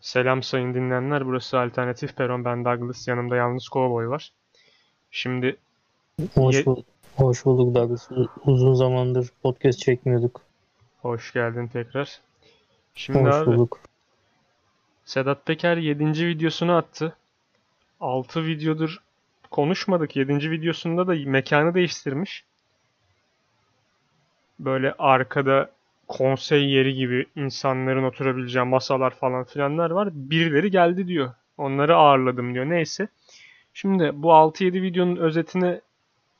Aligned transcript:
Selam 0.00 0.42
sayın 0.42 0.74
dinleyenler. 0.74 1.26
Burası 1.26 1.58
Alternatif 1.60 2.16
Peron. 2.16 2.44
Ben 2.44 2.64
Douglas. 2.64 3.08
Yanımda 3.08 3.36
yalnız 3.36 3.64
Cowboy 3.64 4.08
var. 4.08 4.32
Şimdi 5.10 5.56
Hoş, 6.34 6.66
bul- 6.66 6.82
hoş 7.16 7.44
bulduk 7.44 7.74
Douglas. 7.74 8.10
Uzun 8.44 8.74
zamandır 8.74 9.28
podcast 9.42 9.78
çekmiyorduk. 9.78 10.40
hoş 11.02 11.32
geldin 11.32 11.66
tekrar. 11.66 12.20
Şimdi 12.94 13.18
Hoş 13.18 13.34
abi 13.34 13.46
bulduk. 13.46 13.78
Sedat 15.04 15.46
Peker 15.46 15.76
7. 15.76 16.26
videosunu 16.26 16.76
attı. 16.76 17.16
6 18.00 18.46
videodur 18.46 18.96
konuşmadık. 19.50 20.16
7. 20.16 20.50
videosunda 20.50 21.06
da 21.06 21.14
mekanı 21.30 21.74
değiştirmiş. 21.74 22.44
Böyle 24.60 24.94
arkada 24.98 25.70
konsey 26.10 26.70
yeri 26.70 26.94
gibi 26.94 27.26
insanların 27.36 28.04
oturabileceği 28.04 28.64
masalar 28.64 29.10
falan 29.10 29.44
filanlar 29.44 29.90
var. 29.90 30.08
Birileri 30.12 30.70
geldi 30.70 31.08
diyor. 31.08 31.34
Onları 31.58 31.96
ağırladım 31.96 32.54
diyor. 32.54 32.70
Neyse. 32.70 33.08
Şimdi 33.74 34.10
bu 34.14 34.28
6-7 34.28 34.82
videonun 34.82 35.16
özetine 35.16 35.80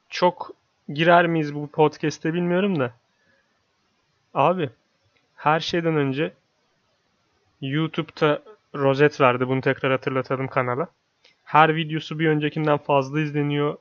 çok 0.09 0.52
girer 0.88 1.26
miyiz 1.26 1.54
bu 1.54 1.66
podcast'te 1.66 2.34
bilmiyorum 2.34 2.80
da. 2.80 2.92
Abi 4.34 4.70
her 5.36 5.60
şeyden 5.60 5.96
önce 5.96 6.32
YouTube'da 7.60 8.42
rozet 8.74 9.20
verdi. 9.20 9.48
Bunu 9.48 9.60
tekrar 9.60 9.92
hatırlatalım 9.92 10.48
kanala. 10.48 10.88
Her 11.45 11.76
videosu 11.76 12.18
bir 12.18 12.28
öncekinden 12.28 12.78
fazla 12.78 13.20
izleniyor. 13.20 13.76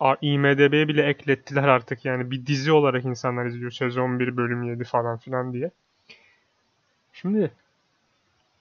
IMDb'ye 0.00 0.88
bile 0.88 1.02
eklettiler 1.02 1.68
artık 1.68 2.04
yani 2.04 2.30
bir 2.30 2.46
dizi 2.46 2.72
olarak 2.72 3.04
insanlar 3.04 3.46
izliyor. 3.46 3.70
Sezon 3.70 4.20
1 4.20 4.36
bölüm 4.36 4.62
7 4.62 4.84
falan 4.84 5.18
filan 5.18 5.52
diye. 5.52 5.70
Şimdi 7.12 7.50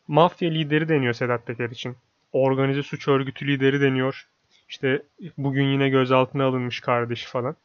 mafya 0.08 0.50
lideri 0.50 0.90
deniyor 0.90 1.14
Sedat 1.14 1.48
Peker 1.48 1.70
için. 1.70 1.96
Organize 2.34 2.84
suç 2.84 3.08
örgütü 3.08 3.48
lideri 3.48 3.82
deniyor. 3.82 4.28
İşte 4.70 5.02
bugün 5.38 5.64
yine 5.64 5.90
gözaltına 5.90 6.46
alınmış 6.46 6.80
kardeşi 6.80 7.28
falan. 7.28 7.56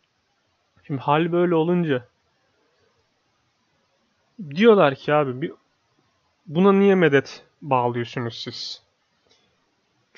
Şimdi 0.86 1.00
hal 1.00 1.32
böyle 1.32 1.54
olunca 1.54 2.06
diyorlar 4.50 4.94
ki 4.94 5.14
abi 5.14 5.42
bir 5.42 5.52
buna 6.46 6.72
niye 6.72 6.94
medet 6.94 7.44
bağlıyorsunuz 7.62 8.42
siz? 8.42 8.82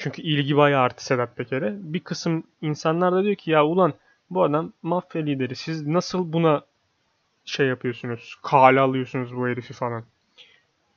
Çünkü 0.03 0.23
ilgi 0.23 0.57
bayağı 0.57 0.83
arttı 0.83 1.05
Sedat 1.05 1.37
Peker'e. 1.37 1.75
Bir 1.79 2.01
kısım 2.01 2.45
insanlar 2.63 3.13
da 3.13 3.25
diyor 3.25 3.37
ki 3.37 3.51
ya 3.51 3.67
ulan 3.67 3.95
bu 4.31 4.43
adam 4.43 4.73
mafya 4.83 5.23
lideri. 5.23 5.57
Siz 5.57 5.87
nasıl 5.87 6.33
buna 6.33 6.63
şey 7.45 7.67
yapıyorsunuz? 7.67 8.39
Kale 8.43 8.81
alıyorsunuz 8.81 9.37
bu 9.37 9.49
herifi 9.49 9.75
falan. 9.75 10.05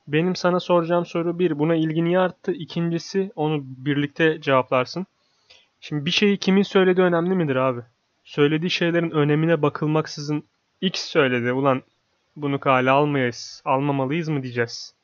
Benim 0.08 0.36
sana 0.36 0.60
soracağım 0.60 1.06
soru 1.06 1.38
bir. 1.38 1.58
Buna 1.58 1.74
ilgi 1.74 2.04
niye 2.04 2.18
arttı? 2.18 2.52
İkincisi 2.52 3.32
onu 3.36 3.62
birlikte 3.64 4.40
cevaplarsın. 4.40 5.06
Şimdi 5.80 6.06
bir 6.06 6.10
şeyi 6.10 6.36
kimin 6.36 6.62
söylediği 6.62 7.06
önemli 7.06 7.34
midir 7.34 7.56
abi? 7.56 7.80
Söylediği 8.24 8.70
şeylerin 8.70 9.10
önemine 9.10 9.62
bakılmaksızın 9.62 10.44
X 10.80 11.00
söyledi. 11.00 11.52
Ulan 11.52 11.82
bunu 12.36 12.60
kale 12.60 12.90
almayız, 12.90 13.62
almamalıyız 13.64 14.28
mı 14.28 14.42
diyeceğiz? 14.42 14.94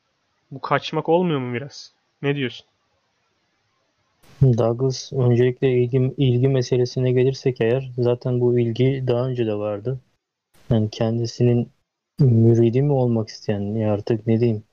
Bu 0.51 0.61
kaçmak 0.61 1.09
olmuyor 1.09 1.39
mu 1.39 1.53
biraz? 1.53 1.93
Ne 2.21 2.35
diyorsun? 2.35 2.72
Douglas, 4.43 5.13
öncelikle 5.13 5.71
ilgi, 5.71 6.13
ilgi 6.17 6.47
meselesine 6.47 7.11
gelirsek 7.11 7.61
eğer 7.61 7.91
zaten 7.97 8.41
bu 8.41 8.59
ilgi 8.59 9.03
daha 9.07 9.27
önce 9.27 9.45
de 9.47 9.55
vardı. 9.55 9.99
Yani 10.69 10.89
kendisinin 10.89 11.69
müridi 12.19 12.81
mi 12.81 12.91
olmak 12.91 13.29
isteyen 13.29 13.61
ya 13.61 13.93
artık 13.93 14.27
ne 14.27 14.39
diyeyim 14.39 14.63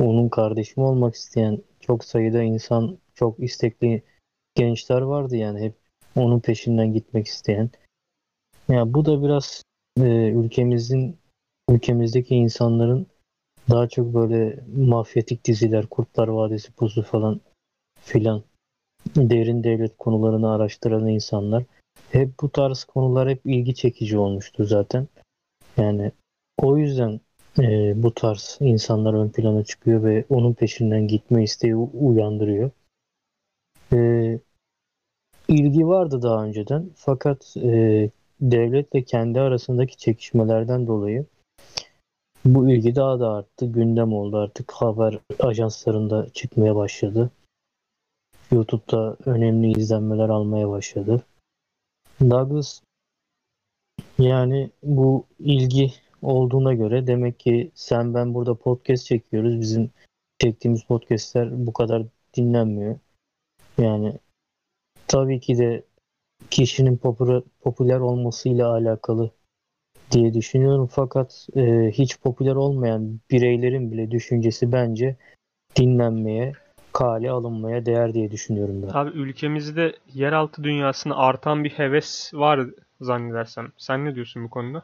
onun 0.00 0.28
kardeşi 0.28 0.80
mi 0.80 0.86
olmak 0.86 1.14
isteyen 1.14 1.58
çok 1.80 2.04
sayıda 2.04 2.42
insan 2.42 2.98
çok 3.14 3.40
istekli 3.40 4.02
gençler 4.54 5.00
vardı 5.00 5.36
yani 5.36 5.60
hep 5.60 5.74
onun 6.16 6.40
peşinden 6.40 6.92
gitmek 6.92 7.26
isteyen. 7.26 7.70
Ya 8.68 8.94
bu 8.94 9.04
da 9.04 9.22
biraz 9.22 9.62
e, 10.00 10.02
ülkemizin 10.28 11.16
ülkemizdeki 11.70 12.34
insanların 12.34 13.06
daha 13.70 13.88
çok 13.88 14.14
böyle 14.14 14.64
mafyatik 14.76 15.44
diziler, 15.44 15.86
Kurtlar 15.86 16.28
Vadisi, 16.28 16.72
Pusu 16.72 17.02
falan 17.02 17.40
filan 18.00 18.42
derin 19.16 19.64
devlet 19.64 19.98
konularını 19.98 20.50
araştıran 20.52 21.06
insanlar 21.06 21.64
hep 22.10 22.30
bu 22.40 22.52
tarz 22.52 22.84
konular 22.84 23.28
hep 23.28 23.40
ilgi 23.44 23.74
çekici 23.74 24.18
olmuştu 24.18 24.64
zaten. 24.64 25.08
Yani 25.76 26.12
o 26.58 26.76
yüzden 26.76 27.20
e, 27.58 27.92
bu 28.02 28.14
tarz 28.14 28.58
insanlar 28.60 29.14
ön 29.14 29.28
plana 29.28 29.64
çıkıyor 29.64 30.02
ve 30.02 30.24
onun 30.28 30.54
peşinden 30.54 31.08
gitme 31.08 31.44
isteği 31.44 31.76
uyandırıyor. 31.76 32.70
E, 33.92 34.38
ilgi 35.48 35.86
vardı 35.86 36.22
daha 36.22 36.44
önceden 36.44 36.90
fakat 36.96 37.56
e, 37.56 38.10
devletle 38.40 39.02
kendi 39.02 39.40
arasındaki 39.40 39.96
çekişmelerden 39.96 40.86
dolayı 40.86 41.26
bu 42.44 42.70
ilgi 42.70 42.96
daha 42.96 43.20
da 43.20 43.30
arttı. 43.30 43.66
Gündem 43.66 44.12
oldu 44.12 44.36
artık 44.36 44.72
haber 44.72 45.18
ajanslarında 45.40 46.28
çıkmaya 46.34 46.76
başladı. 46.76 47.30
YouTube'da 48.52 49.16
önemli 49.26 49.78
izlenmeler 49.78 50.28
almaya 50.28 50.68
başladı. 50.68 51.22
Douglas 52.20 52.80
yani 54.18 54.70
bu 54.82 55.26
ilgi 55.38 55.92
olduğuna 56.22 56.74
göre 56.74 57.06
demek 57.06 57.40
ki 57.40 57.70
sen 57.74 58.14
ben 58.14 58.34
burada 58.34 58.54
podcast 58.54 59.06
çekiyoruz. 59.06 59.60
Bizim 59.60 59.90
çektiğimiz 60.38 60.84
podcastler 60.84 61.66
bu 61.66 61.72
kadar 61.72 62.02
dinlenmiyor. 62.36 62.98
Yani 63.78 64.18
tabii 65.06 65.40
ki 65.40 65.58
de 65.58 65.84
kişinin 66.50 66.96
popüler, 66.96 67.42
popüler 67.60 68.00
olmasıyla 68.00 68.72
alakalı 68.72 69.30
diye 70.10 70.34
düşünüyorum. 70.34 70.88
Fakat 70.92 71.46
e, 71.56 71.90
hiç 71.90 72.20
popüler 72.20 72.54
olmayan 72.54 73.20
bireylerin 73.30 73.92
bile 73.92 74.10
düşüncesi 74.10 74.72
bence 74.72 75.16
dinlenmeye, 75.76 76.52
kale 76.92 77.30
alınmaya 77.30 77.86
değer 77.86 78.14
diye 78.14 78.30
düşünüyorum 78.30 78.82
ben. 78.82 78.88
Abi 78.88 79.10
ülkemizde 79.10 79.96
yeraltı 80.14 80.64
dünyasına 80.64 81.16
artan 81.16 81.64
bir 81.64 81.70
heves 81.70 82.34
var 82.34 82.60
zannedersem. 83.00 83.72
Sen 83.78 84.04
ne 84.04 84.14
diyorsun 84.14 84.44
bu 84.44 84.50
konuda? 84.50 84.82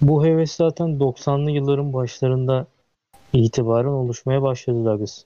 Bu 0.00 0.24
heves 0.24 0.52
zaten 0.52 0.88
90'lı 0.88 1.50
yılların 1.50 1.92
başlarında 1.92 2.66
itibaren 3.32 3.88
oluşmaya 3.88 4.42
başladı 4.42 4.84
Douglas. 4.84 5.24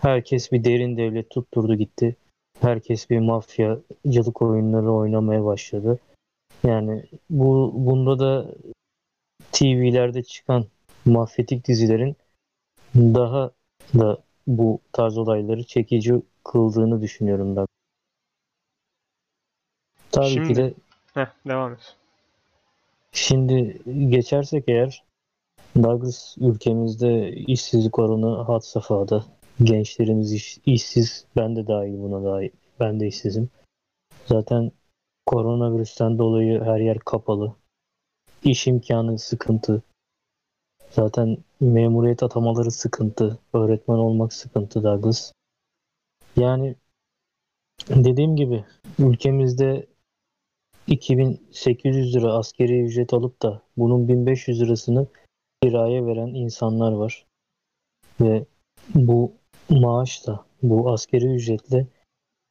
Herkes 0.00 0.52
bir 0.52 0.64
derin 0.64 0.96
devlet 0.96 1.30
tutturdu 1.30 1.74
gitti. 1.74 2.16
Herkes 2.60 3.10
bir 3.10 3.18
mafyacılık 3.18 4.42
oyunları 4.42 4.92
oynamaya 4.92 5.44
başladı. 5.44 5.98
Yani 6.64 7.04
bu 7.30 7.72
bunda 7.74 8.18
da 8.18 8.46
TV'lerde 9.52 10.22
çıkan 10.22 10.64
mafyatik 11.04 11.68
dizilerin 11.68 12.16
daha 12.94 13.50
da 13.94 14.18
bu 14.48 14.80
tarz 14.92 15.18
olayları 15.18 15.64
çekici 15.64 16.22
kıldığını 16.44 17.02
düşünüyorum 17.02 17.56
da. 17.56 17.66
Tabii 20.12 20.26
Şimdi- 20.28 20.48
ki 20.48 20.56
de 20.56 20.74
Heh, 21.14 21.26
devam 21.46 21.72
et. 21.72 21.96
Şimdi 23.12 23.82
geçersek 24.10 24.64
eğer 24.68 25.04
Douglas 25.76 26.36
ülkemizde 26.38 27.32
işsizlik 27.32 27.98
oranı 27.98 28.42
had 28.42 28.60
safhada. 28.60 29.24
Gençlerimiz 29.62 30.32
iş- 30.32 30.58
işsiz. 30.66 31.26
Ben 31.36 31.56
de 31.56 31.66
dahil 31.66 31.92
buna 32.02 32.24
dahil. 32.24 32.50
Ben 32.80 33.00
de 33.00 33.06
işsizim. 33.06 33.50
Zaten 34.26 34.72
koronavirüsten 35.26 36.18
dolayı 36.18 36.60
her 36.64 36.80
yer 36.80 36.98
kapalı. 36.98 37.54
İş 38.44 38.66
imkanı 38.66 39.18
sıkıntı. 39.18 39.82
Zaten 40.90 41.38
memuriyet 41.60 42.22
atamaları 42.22 42.70
sıkıntı. 42.70 43.38
Öğretmen 43.52 43.94
olmak 43.94 44.32
sıkıntı 44.32 44.82
Douglas. 44.84 45.32
Yani 46.36 46.74
dediğim 47.88 48.36
gibi 48.36 48.64
ülkemizde 48.98 49.86
2800 50.86 52.14
lira 52.14 52.32
askeri 52.32 52.80
ücret 52.80 53.14
alıp 53.14 53.42
da 53.42 53.62
bunun 53.76 54.08
1500 54.08 54.60
lirasını 54.60 55.06
kiraya 55.62 56.06
veren 56.06 56.34
insanlar 56.34 56.92
var. 56.92 57.26
Ve 58.20 58.44
bu 58.94 59.32
maaşla, 59.70 60.44
bu 60.62 60.90
askeri 60.90 61.26
ücretle 61.26 61.86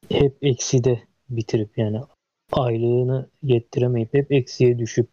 hep 0.08 0.36
ekside 0.42 1.02
bitirip 1.30 1.78
yani 1.78 2.00
aylığını 2.52 3.28
yettiremeyip 3.42 4.14
hep 4.14 4.32
eksiye 4.32 4.78
düşüp 4.78 5.08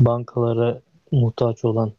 bankalara 0.00 0.82
muhtaç 1.12 1.64
olan 1.64 1.92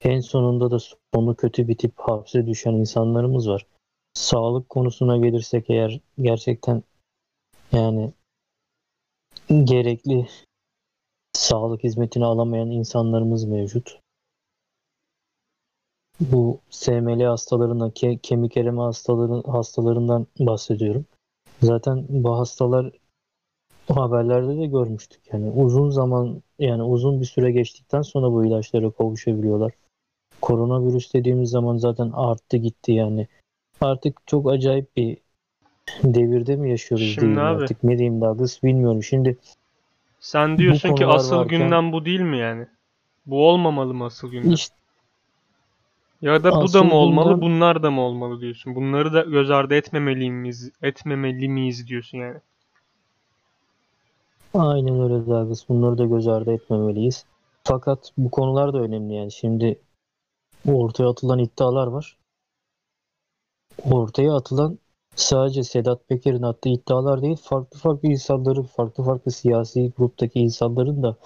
en 0.00 0.20
sonunda 0.20 0.70
da 0.70 0.78
sonu 1.14 1.36
kötü 1.36 1.68
bitip 1.68 1.92
hapse 1.96 2.46
düşen 2.46 2.72
insanlarımız 2.72 3.48
var. 3.48 3.66
Sağlık 4.14 4.68
konusuna 4.68 5.16
gelirsek 5.16 5.70
eğer 5.70 6.00
gerçekten 6.18 6.82
yani 7.72 8.12
gerekli 9.48 10.28
sağlık 11.32 11.84
hizmetini 11.84 12.24
alamayan 12.24 12.70
insanlarımız 12.70 13.44
mevcut. 13.44 14.00
Bu 16.20 16.60
SML 16.70 17.22
hastalarından, 17.22 17.90
ke- 17.90 18.18
kemik 18.18 18.56
erime 18.56 18.80
hastaların, 18.82 19.42
hastalarından 19.42 20.26
bahsediyorum. 20.38 21.06
Zaten 21.62 22.06
bu 22.08 22.38
hastalar 22.38 22.92
haberlerde 23.88 24.58
de 24.58 24.66
görmüştük. 24.66 25.20
Yani 25.32 25.50
uzun 25.50 25.90
zaman 25.90 26.42
yani 26.58 26.82
uzun 26.82 27.20
bir 27.20 27.26
süre 27.26 27.52
geçtikten 27.52 28.02
sonra 28.02 28.32
bu 28.32 28.44
ilaçlara 28.44 28.90
kavuşabiliyorlar. 28.90 29.72
Koronavirüs 30.48 31.14
dediğimiz 31.14 31.50
zaman 31.50 31.76
zaten 31.76 32.10
arttı 32.14 32.56
gitti 32.56 32.92
yani. 32.92 33.26
Artık 33.80 34.26
çok 34.26 34.50
acayip 34.50 34.96
bir 34.96 35.16
devirde 36.02 36.56
mi 36.56 36.70
yaşıyoruz 36.70 37.06
Şimdi 37.06 37.20
diyeyim 37.20 37.38
abi- 37.42 37.62
artık. 37.62 37.84
Ne 37.84 37.98
diyeyim 37.98 38.20
Douglas 38.20 38.62
bilmiyorum. 38.62 39.02
Şimdi 39.02 39.38
Sen 40.20 40.58
diyorsun 40.58 40.94
ki 40.94 41.06
asıl 41.06 41.36
varken- 41.36 41.60
gündem 41.60 41.92
bu 41.92 42.04
değil 42.04 42.20
mi 42.20 42.38
yani? 42.38 42.66
Bu 43.26 43.48
olmamalı 43.48 43.94
mı 43.94 44.04
asıl 44.04 44.30
gündem? 44.30 44.52
işte 44.52 44.74
Ya 46.22 46.44
da 46.44 46.62
bu 46.62 46.72
da 46.72 46.82
mı 46.82 46.94
olmalı, 46.94 47.28
gündem- 47.34 47.40
bunlar 47.40 47.82
da 47.82 47.90
mı 47.90 48.00
olmalı 48.00 48.40
diyorsun? 48.40 48.74
Bunları 48.74 49.12
da 49.12 49.20
göz 49.20 49.50
ardı 49.50 49.74
etmemeli 49.74 50.30
miyiz, 50.30 50.70
etmemeli 50.82 51.48
miyiz 51.48 51.88
diyorsun 51.88 52.18
yani. 52.18 52.36
Aynen 54.54 55.00
öyle 55.00 55.14
Douglas. 55.26 55.68
Bunları 55.68 55.98
da 55.98 56.04
göz 56.06 56.28
ardı 56.28 56.52
etmemeliyiz. 56.52 57.24
Fakat 57.64 58.12
bu 58.18 58.30
konular 58.30 58.72
da 58.72 58.78
önemli 58.78 59.14
yani. 59.14 59.32
Şimdi 59.32 59.78
ortaya 60.74 61.08
atılan 61.08 61.38
iddialar 61.38 61.86
var. 61.86 62.18
Ortaya 63.90 64.34
atılan 64.36 64.78
sadece 65.16 65.64
Sedat 65.64 66.08
Peker'in 66.08 66.42
attığı 66.42 66.68
iddialar 66.68 67.22
değil, 67.22 67.36
farklı 67.36 67.78
farklı 67.78 68.08
insanların, 68.08 68.62
farklı 68.62 69.04
farklı 69.04 69.30
siyasi 69.32 69.92
gruptaki 69.98 70.40
insanların 70.40 71.02
da 71.02 71.16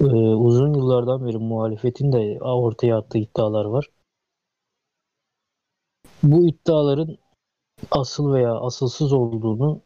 e, 0.00 0.04
uzun 0.34 0.74
yıllardan 0.74 1.26
beri 1.26 1.38
muhalefetin 1.38 2.12
de 2.12 2.38
ortaya 2.42 2.98
attığı 2.98 3.18
iddialar 3.18 3.64
var. 3.64 3.86
Bu 6.22 6.48
iddiaların 6.48 7.18
asıl 7.90 8.32
veya 8.32 8.54
asılsız 8.54 9.12
olduğunu 9.12 9.80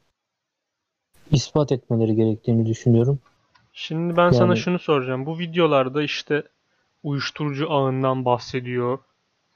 ispat 1.31 1.73
etmeleri 1.73 2.15
gerektiğini 2.17 2.67
düşünüyorum. 2.67 3.19
Şimdi 3.73 4.17
ben 4.17 4.31
sana 4.31 4.47
Yani- 4.47 4.57
şunu 4.59 4.79
soracağım. 4.79 5.27
Bu 5.27 5.39
videolarda 5.39 6.03
işte 6.03 6.43
uyuşturucu 7.07 7.73
ağından 7.73 8.25
bahsediyor, 8.25 8.99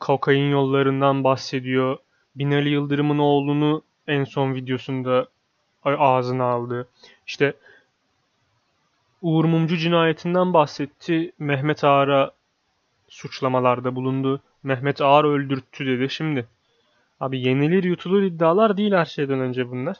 kokain 0.01 0.51
yollarından 0.51 1.25
bahsediyor, 1.25 1.99
Binali 2.37 2.69
Yıldırım'ın 2.69 3.19
oğlunu 3.19 3.83
en 4.07 4.25
son 4.25 4.55
videosunda 4.55 5.27
ağzına 5.85 6.45
aldı. 6.45 6.89
İşte 7.27 7.55
Uğur 9.23 9.45
Mumcu 9.45 9.77
cinayetinden 9.77 10.55
bahsetti. 10.55 11.33
Mehmet 11.39 11.85
Ağar'a 11.85 12.31
suçlamalarda 13.09 13.95
bulundu. 13.95 14.43
Mehmet 14.63 15.01
Ağar 15.01 15.25
öldürttü 15.25 15.87
dedi. 15.87 16.11
Şimdi 16.11 16.47
abi 17.21 17.41
yenilir 17.41 17.85
yutulur 17.85 18.23
iddialar 18.23 18.77
değil 18.77 18.93
her 18.93 19.05
şeyden 19.05 19.41
önce 19.41 19.71
bunlar. 19.71 19.97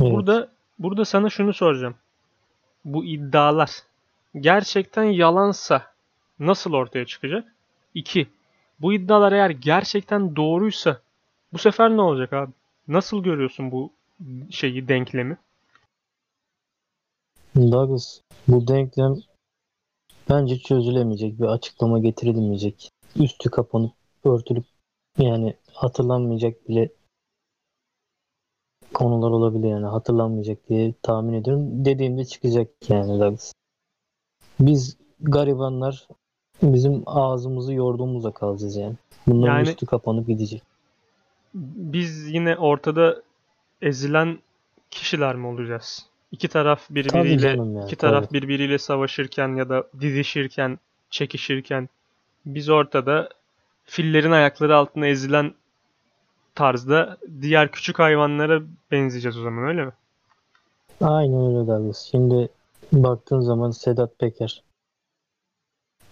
Evet. 0.00 0.12
Burada 0.12 0.48
burada 0.78 1.04
sana 1.04 1.30
şunu 1.30 1.52
soracağım. 1.52 1.94
Bu 2.84 3.04
iddialar 3.04 3.70
gerçekten 4.40 5.04
yalansa 5.04 5.91
nasıl 6.46 6.72
ortaya 6.72 7.06
çıkacak? 7.06 7.54
2. 7.94 8.28
Bu 8.80 8.92
iddialar 8.92 9.32
eğer 9.32 9.50
gerçekten 9.50 10.36
doğruysa 10.36 11.00
bu 11.52 11.58
sefer 11.58 11.90
ne 11.96 12.00
olacak 12.00 12.32
abi? 12.32 12.52
Nasıl 12.88 13.22
görüyorsun 13.22 13.70
bu 13.70 13.92
şeyi 14.50 14.88
denklemi? 14.88 15.38
Douglas, 17.56 18.20
bu 18.48 18.68
denklem 18.68 19.16
bence 20.28 20.58
çözülemeyecek 20.58 21.40
bir 21.40 21.44
açıklama 21.44 21.98
getirilmeyecek. 21.98 22.90
Üstü 23.16 23.50
kapanıp 23.50 23.92
örtülüp 24.24 24.64
yani 25.18 25.56
hatırlanmayacak 25.72 26.68
bile 26.68 26.88
konular 28.94 29.30
olabilir 29.30 29.68
yani 29.68 29.86
hatırlanmayacak 29.86 30.68
diye 30.68 30.94
tahmin 31.02 31.32
ediyorum. 31.32 31.84
Dediğimde 31.84 32.24
çıkacak 32.24 32.68
yani 32.88 33.20
Douglas. 33.20 33.52
Biz 34.60 34.96
garibanlar 35.20 36.08
bizim 36.62 37.02
ağzımızı 37.06 37.72
yorduğumuzla 37.74 38.30
kalacağız 38.30 38.76
yani. 38.76 38.94
Bunların 39.26 39.56
Yani- 39.56 39.68
üstü 39.68 39.86
kapanıp 39.86 40.26
gidecek. 40.26 40.62
Biz 41.54 42.28
yine 42.28 42.56
ortada 42.56 43.22
ezilen 43.82 44.38
kişiler 44.90 45.36
mi 45.36 45.46
olacağız? 45.46 46.06
İki 46.32 46.48
taraf 46.48 46.80
birbiriyle 46.90 47.48
yani. 47.48 47.84
iki 47.84 47.96
taraf 47.96 48.24
tabii. 48.28 48.42
birbiriyle 48.42 48.78
savaşırken 48.78 49.56
ya 49.56 49.68
da 49.68 49.84
didişirken, 50.00 50.78
çekişirken 51.10 51.88
biz 52.46 52.68
ortada 52.68 53.28
fillerin 53.84 54.30
ayakları 54.30 54.76
altında 54.76 55.06
ezilen 55.06 55.54
tarzda 56.54 57.16
diğer 57.40 57.70
küçük 57.70 57.98
hayvanlara 57.98 58.62
benzeyeceğiz 58.90 59.38
o 59.38 59.42
zaman 59.42 59.64
öyle 59.64 59.84
mi? 59.84 59.92
Aynen 61.00 61.46
öyle 61.46 61.66
Douglas. 61.66 62.08
Şimdi 62.10 62.48
baktığın 62.92 63.40
zaman 63.40 63.70
Sedat 63.70 64.18
Peker 64.18 64.62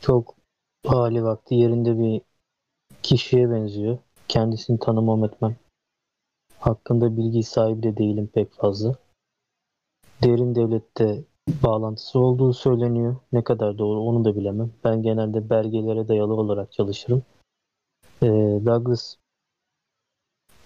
çok 0.00 0.34
hali 0.86 1.24
vakti 1.24 1.54
yerinde 1.54 1.98
bir 1.98 2.20
kişiye 3.02 3.50
benziyor. 3.50 3.98
Kendisini 4.28 4.78
tanımam 4.78 5.24
etmem. 5.24 5.56
Hakkında 6.58 7.16
bilgi 7.16 7.42
sahibi 7.42 7.82
de 7.82 7.96
değilim 7.96 8.30
pek 8.34 8.52
fazla. 8.52 8.94
Derin 10.22 10.54
devlette 10.54 11.24
bağlantısı 11.62 12.18
olduğu 12.18 12.52
söyleniyor. 12.52 13.16
Ne 13.32 13.44
kadar 13.44 13.78
doğru 13.78 14.00
onu 14.00 14.24
da 14.24 14.36
bilemem. 14.36 14.70
Ben 14.84 15.02
genelde 15.02 15.50
belgelere 15.50 16.08
dayalı 16.08 16.34
olarak 16.34 16.72
çalışırım. 16.72 17.22
Ee, 18.22 18.26
Douglas 18.66 19.16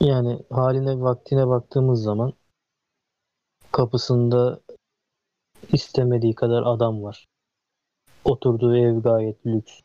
yani 0.01 0.39
haline 0.51 1.01
vaktine 1.01 1.49
baktığımız 1.49 2.03
zaman 2.03 2.33
kapısında 3.73 4.61
istemediği 5.73 6.35
kadar 6.35 6.63
adam 6.63 7.03
var. 7.03 7.29
Oturduğu 8.25 8.77
ev 8.77 9.01
gayet 9.01 9.47
lüks. 9.47 9.81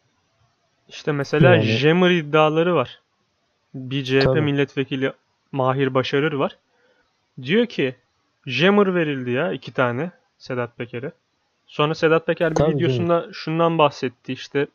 İşte 0.89 1.11
mesela 1.11 1.55
Yani- 1.55 1.63
Jammer 1.65 2.09
iddiaları 2.11 2.75
var. 2.75 2.99
Bir 3.73 4.03
CHP 4.03 4.23
Tabii. 4.23 4.41
milletvekili 4.41 5.11
Mahir 5.51 5.93
Başarır 5.93 6.33
var. 6.33 6.57
Diyor 7.41 7.65
ki 7.65 7.95
Jammer 8.45 8.95
verildi 8.95 9.31
ya 9.31 9.51
iki 9.51 9.71
tane 9.73 10.11
Sedat 10.37 10.77
Peker'e. 10.77 11.11
Sonra 11.67 11.95
Sedat 11.95 12.27
Peker 12.27 12.49
bir 12.51 12.55
Tabii 12.55 12.75
videosunda 12.75 13.27
şundan 13.33 13.77
bahsetti 13.77 14.33
işte 14.33 14.67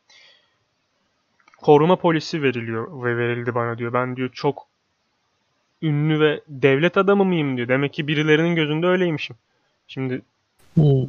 koruma 1.62 1.96
polisi 1.96 2.42
veriliyor 2.42 3.04
ve 3.04 3.16
verildi 3.18 3.54
bana 3.54 3.78
diyor. 3.78 3.92
Ben 3.92 4.16
diyor 4.16 4.30
çok 4.32 4.66
ünlü 5.82 6.20
ve 6.20 6.40
devlet 6.48 6.96
adamı 6.96 7.24
mıyım 7.24 7.56
diyor. 7.56 7.68
Demek 7.68 7.92
ki 7.92 8.08
birilerinin 8.08 8.54
gözünde 8.54 8.86
öyleymişim. 8.86 9.36
Şimdi 9.88 10.22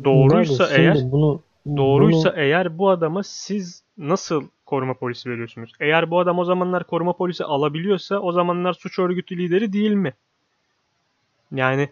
Doğruysa 0.03 0.68
şimdi 0.68 0.82
eğer- 0.82 1.12
bunu 1.12 1.41
Doğruysa 1.77 2.29
bunu- 2.32 2.39
eğer 2.41 2.77
bu 2.77 2.89
adama 2.89 3.24
siz 3.24 3.84
nasıl 3.98 4.48
koruma 4.65 4.93
polisi 4.93 5.29
veriyorsunuz? 5.29 5.72
Eğer 5.79 6.12
bu 6.12 6.19
adam 6.19 6.39
o 6.39 6.45
zamanlar 6.45 6.88
koruma 6.88 7.13
polisi 7.13 7.43
alabiliyorsa 7.43 8.19
o 8.19 8.31
zamanlar 8.31 8.74
suç 8.74 9.00
örgütü 9.00 9.38
lideri 9.38 9.74
değil 9.74 9.91
mi? 9.91 10.13
Yani 11.51 11.89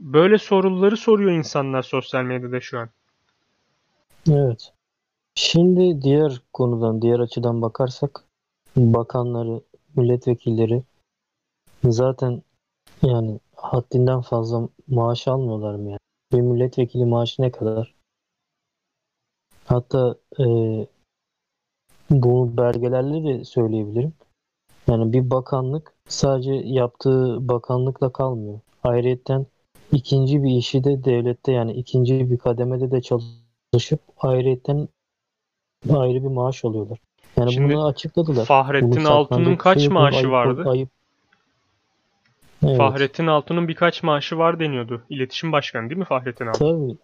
böyle 0.00 0.38
soruları 0.38 0.96
soruyor 0.96 1.30
insanlar 1.30 1.82
sosyal 1.82 2.22
medyada 2.22 2.60
şu 2.60 2.78
an. 2.78 2.88
Evet. 4.30 4.72
Şimdi 5.34 6.02
diğer 6.02 6.42
konudan, 6.52 7.02
diğer 7.02 7.18
açıdan 7.20 7.62
bakarsak 7.62 8.24
bakanları, 8.76 9.60
milletvekilleri 9.96 10.82
zaten 11.84 12.42
yani 13.02 13.40
haddinden 13.56 14.20
fazla 14.20 14.68
maaş 14.88 15.28
almıyorlar 15.28 15.74
mı 15.74 15.90
yani? 15.90 15.98
Bir 16.32 16.40
milletvekili 16.40 17.04
maaşı 17.04 17.42
ne 17.42 17.50
kadar? 17.50 17.94
Hatta 19.66 20.14
e, 20.38 20.44
bu 22.10 22.56
belgelerle 22.56 23.24
de 23.24 23.44
söyleyebilirim. 23.44 24.12
Yani 24.88 25.12
bir 25.12 25.30
bakanlık 25.30 25.92
sadece 26.08 26.52
yaptığı 26.52 27.48
bakanlıkla 27.48 28.12
kalmıyor. 28.12 28.60
Ayrıyeten 28.84 29.46
ikinci 29.92 30.42
bir 30.42 30.50
işi 30.50 30.84
de 30.84 31.04
devlette 31.04 31.52
yani 31.52 31.72
ikinci 31.72 32.30
bir 32.30 32.38
kademede 32.38 32.90
de 32.90 33.00
çalışıp 33.00 34.00
ayrıyeten 34.18 34.88
ayrı 35.90 36.22
bir 36.22 36.28
maaş 36.28 36.64
alıyorlar. 36.64 36.98
Yani 37.36 37.52
Şimdi 37.52 37.74
bunu 37.74 37.86
açıkladılar. 37.86 38.44
Fahrettin 38.44 38.90
Bunu 38.90 39.10
Altun'un 39.10 39.56
kaç 39.56 39.78
şey 39.78 39.88
maaşı 39.88 40.16
Ayıp- 40.16 40.30
vardı? 40.30 40.64
Ayıp. 40.70 40.88
Evet. 42.66 42.76
Fahrettin 42.76 43.26
Altun'un 43.26 43.68
birkaç 43.68 44.02
maaşı 44.02 44.38
var 44.38 44.60
deniyordu. 44.60 45.02
İletişim 45.10 45.52
Başkanı 45.52 45.90
değil 45.90 45.98
mi 45.98 46.04
Fahrettin 46.04 46.46
Altun? 46.46 46.88
Tabii. 46.88 46.98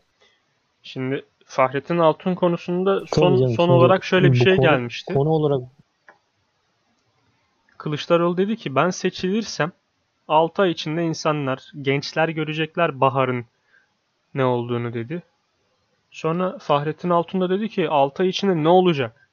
Şimdi 0.82 1.24
Fahrettin 1.50 1.98
Altun 1.98 2.34
konusunda 2.34 3.06
son 3.06 3.36
canım. 3.36 3.54
son 3.54 3.68
olarak 3.68 4.04
şöyle 4.04 4.32
bir 4.32 4.36
şey 4.38 4.56
konu- 4.56 4.66
gelmişti. 4.66 5.14
Konu 5.14 5.28
olarak 5.28 5.60
Kılıçdaroğlu 7.78 8.36
dedi 8.36 8.56
ki 8.56 8.74
ben 8.74 8.90
seçilirsem 8.90 9.72
6 10.28 10.62
ay 10.62 10.70
içinde 10.70 11.02
insanlar, 11.04 11.72
gençler 11.82 12.28
görecekler 12.28 13.00
Bahar'ın 13.00 13.44
ne 14.34 14.44
olduğunu 14.44 14.94
dedi. 14.94 15.22
Sonra 16.10 16.58
Fahrettin 16.58 17.10
Altun 17.10 17.40
da 17.40 17.50
dedi 17.50 17.68
ki 17.68 17.88
6 17.88 18.22
ay 18.22 18.28
içinde 18.28 18.64
ne 18.64 18.68
olacak? 18.68 19.28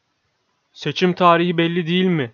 Seçim 0.73 1.13
tarihi 1.13 1.57
belli 1.57 1.87
değil 1.87 2.05
mi? 2.05 2.31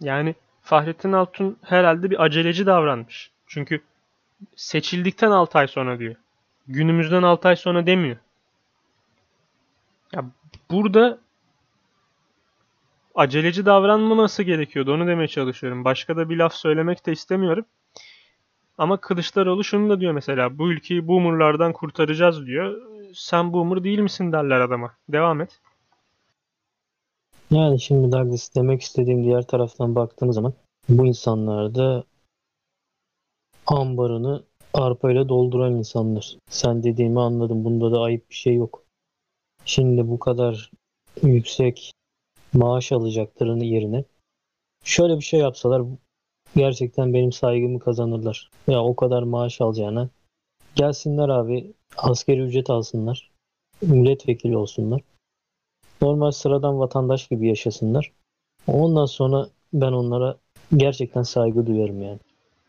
Yani 0.00 0.34
Fahrettin 0.62 1.12
Altun 1.12 1.56
herhalde 1.62 2.10
bir 2.10 2.22
aceleci 2.24 2.66
davranmış. 2.66 3.30
Çünkü 3.46 3.82
seçildikten 4.56 5.30
6 5.30 5.58
ay 5.58 5.68
sonra 5.68 5.98
diyor. 5.98 6.14
Günümüzden 6.68 7.22
6 7.22 7.48
ay 7.48 7.56
sonra 7.56 7.86
demiyor. 7.86 8.16
Ya 10.12 10.24
burada 10.70 11.18
aceleci 13.14 13.66
davranmaması 13.66 14.42
gerekiyordu. 14.42 14.94
Onu 14.94 15.06
demeye 15.06 15.28
çalışıyorum. 15.28 15.84
Başka 15.84 16.16
da 16.16 16.30
bir 16.30 16.36
laf 16.36 16.54
söylemek 16.54 17.06
de 17.06 17.12
istemiyorum. 17.12 17.64
Ama 18.78 18.96
Kılıçdaroğlu 18.96 19.64
şunu 19.64 19.90
da 19.90 20.00
diyor 20.00 20.12
mesela. 20.12 20.58
Bu 20.58 20.72
ülkeyi 20.72 21.08
boomerlardan 21.08 21.72
kurtaracağız 21.72 22.46
diyor. 22.46 22.82
Sen 23.14 23.52
boomer 23.52 23.84
değil 23.84 23.98
misin 23.98 24.32
derler 24.32 24.60
adama. 24.60 24.94
Devam 25.08 25.40
et. 25.40 25.60
Yani 27.50 27.80
şimdi 27.80 28.12
Douglas 28.12 28.54
demek 28.54 28.82
istediğim 28.82 29.24
diğer 29.24 29.42
taraftan 29.42 29.94
baktığımız 29.94 30.34
zaman 30.34 30.52
bu 30.88 31.06
insanlar 31.06 31.74
da 31.74 32.04
ambarını 33.66 34.42
arpayla 34.74 35.28
dolduran 35.28 35.72
insanlar. 35.72 36.36
Sen 36.50 36.82
dediğimi 36.82 37.20
anladım. 37.20 37.64
Bunda 37.64 37.92
da 37.92 38.00
ayıp 38.00 38.30
bir 38.30 38.34
şey 38.34 38.54
yok. 38.54 38.84
Şimdi 39.64 40.08
bu 40.08 40.18
kadar 40.18 40.70
yüksek 41.22 41.92
maaş 42.52 42.92
alacaklarını 42.92 43.64
yerine 43.64 44.04
şöyle 44.84 45.16
bir 45.16 45.24
şey 45.24 45.40
yapsalar 45.40 45.82
gerçekten 46.56 47.14
benim 47.14 47.32
saygımı 47.32 47.78
kazanırlar. 47.78 48.50
Ya 48.68 48.84
o 48.84 48.96
kadar 48.96 49.22
maaş 49.22 49.60
alacağına 49.60 50.08
gelsinler 50.74 51.28
abi 51.28 51.72
askeri 51.96 52.40
ücret 52.40 52.70
alsınlar. 52.70 53.30
Milletvekili 53.82 54.56
olsunlar. 54.56 55.00
Normal 56.02 56.30
sıradan 56.30 56.78
vatandaş 56.78 57.28
gibi 57.28 57.48
yaşasınlar. 57.48 58.12
Ondan 58.66 59.06
sonra 59.06 59.48
ben 59.72 59.92
onlara 59.92 60.38
gerçekten 60.76 61.22
saygı 61.22 61.66
duyarım 61.66 62.02
yani. 62.02 62.18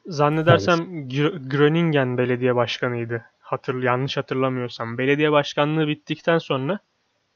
Zannedersem 0.06 0.80
Gr- 1.08 1.50
Groningen 1.50 2.18
belediye 2.18 2.56
başkanıydı. 2.56 3.26
Hatır, 3.40 3.84
yanlış 3.84 4.18
hatırlamıyorsam. 4.18 4.98
Belediye 4.98 5.32
başkanlığı 5.32 5.88
bittikten 5.88 6.38
sonra 6.38 6.80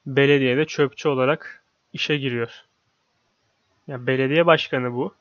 belediyede 0.05 0.65
çöpçü 0.65 1.09
olarak 1.09 1.63
işe 1.93 2.17
giriyor. 2.17 2.63
Ya 3.88 4.07
belediye 4.07 4.45
başkanı 4.45 4.93
bu. 4.93 5.13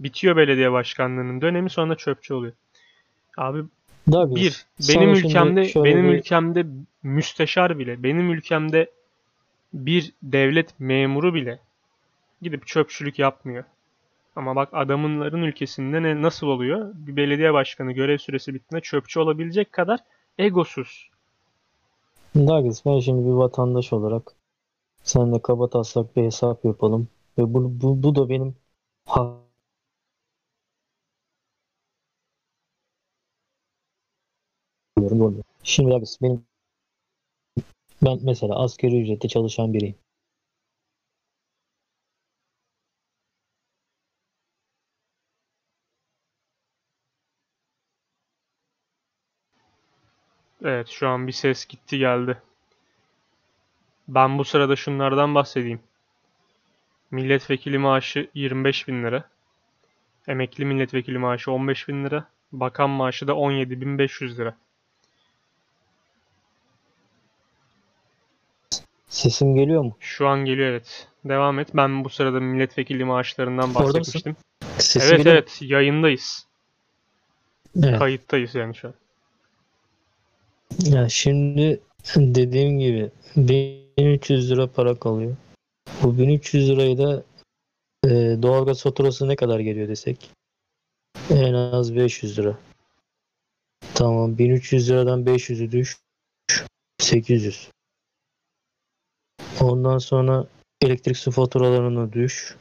Bitiyor 0.00 0.36
belediye 0.36 0.72
başkanlığının 0.72 1.40
dönemi 1.40 1.70
sonra 1.70 1.94
çöpçü 1.94 2.34
oluyor. 2.34 2.52
Abi 3.36 3.64
Douglas, 4.12 4.36
bir 4.36 4.66
sana 4.78 5.00
benim 5.00 5.16
şimdi 5.16 5.26
ülkemde 5.28 5.84
benim 5.84 6.04
bir- 6.12 6.18
ülkemde 6.18 6.66
müsteşar 7.02 7.78
bile 7.78 8.02
benim 8.02 8.30
ülkemde 8.30 8.90
bir 9.72 10.12
devlet 10.22 10.80
memuru 10.80 11.34
bile 11.34 11.58
gidip 12.42 12.66
çöpçülük 12.66 13.18
yapmıyor. 13.18 13.64
Ama 14.36 14.56
bak 14.56 14.68
adamınların 14.72 15.42
ülkesinde 15.42 16.02
ne 16.02 16.22
nasıl 16.22 16.46
oluyor? 16.46 16.92
Bir 16.94 17.16
belediye 17.16 17.52
başkanı 17.52 17.92
görev 17.92 18.18
süresi 18.18 18.54
bittiğinde 18.54 18.82
çöpçü 18.82 19.20
olabilecek 19.20 19.72
kadar 19.72 20.00
egosuz. 20.38 21.10
Douglas 22.36 22.86
ben 22.86 22.98
şimdi 23.00 23.26
bir 23.26 23.32
vatandaş 23.32 23.92
olarak 23.92 24.32
seninle 25.02 25.42
kaba 25.42 25.70
taslak 25.70 26.16
bir 26.16 26.24
hesap 26.24 26.64
yapalım. 26.64 27.08
Ve 27.38 27.54
bu, 27.54 27.80
bu, 27.82 28.02
bu 28.02 28.14
da 28.14 28.28
benim 28.28 28.56
ha- 29.06 29.36
Şimdi 35.62 35.90
Douglas 35.90 36.22
benim 36.22 36.46
ben 38.02 38.18
mesela 38.22 38.54
asgari 38.54 39.02
ücretle 39.02 39.28
çalışan 39.28 39.74
biriyim. 39.74 39.94
Evet 50.66 50.88
şu 50.88 51.08
an 51.08 51.26
bir 51.26 51.32
ses 51.32 51.66
gitti 51.66 51.98
geldi. 51.98 52.42
Ben 54.08 54.38
bu 54.38 54.44
sırada 54.44 54.76
şunlardan 54.76 55.34
bahsedeyim. 55.34 55.80
Milletvekili 57.10 57.78
maaşı 57.78 58.30
25 58.34 58.88
bin 58.88 59.04
lira. 59.04 59.24
Emekli 60.28 60.64
milletvekili 60.64 61.18
maaşı 61.18 61.52
15 61.52 61.88
bin 61.88 62.04
lira. 62.04 62.26
Bakan 62.52 62.90
maaşı 62.90 63.28
da 63.28 63.32
17.500 63.32 64.36
lira. 64.36 64.56
Sesim 69.08 69.54
geliyor 69.54 69.82
mu? 69.82 69.96
Şu 70.00 70.28
an 70.28 70.44
geliyor 70.44 70.68
evet. 70.68 71.08
Devam 71.24 71.58
et. 71.58 71.68
Ben 71.74 72.04
bu 72.04 72.08
sırada 72.08 72.40
milletvekili 72.40 73.04
maaşlarından 73.04 73.74
bahsetmiştim. 73.74 74.36
Sesim 74.78 75.02
Evet 75.02 75.18
geliyor 75.18 75.34
evet 75.34 75.58
yayındayız. 75.62 76.46
Evet. 77.82 77.98
Kayıttayız 77.98 78.54
yani 78.54 78.74
şu 78.74 78.88
an. 78.88 78.94
Ya 80.84 81.08
şimdi 81.08 81.80
dediğim 82.16 82.78
gibi 82.78 83.10
1300 83.36 84.50
lira 84.50 84.66
para 84.66 84.94
kalıyor. 84.94 85.36
Bu 86.02 86.18
1300 86.18 86.68
lirayı 86.68 86.98
da 86.98 87.22
e, 88.04 88.08
doğalgaz 88.42 88.82
faturası 88.82 89.28
ne 89.28 89.36
kadar 89.36 89.60
geliyor 89.60 89.88
desek? 89.88 90.30
En 91.30 91.52
az 91.52 91.96
500 91.96 92.38
lira. 92.38 92.58
Tamam 93.94 94.38
1300 94.38 94.90
liradan 94.90 95.24
500'ü 95.24 95.72
düş. 95.72 95.98
800. 97.00 97.68
Ondan 99.60 99.98
sonra 99.98 100.46
elektrik 100.82 101.16
su 101.16 101.30
faturalarını 101.30 102.12
düş. 102.12 102.56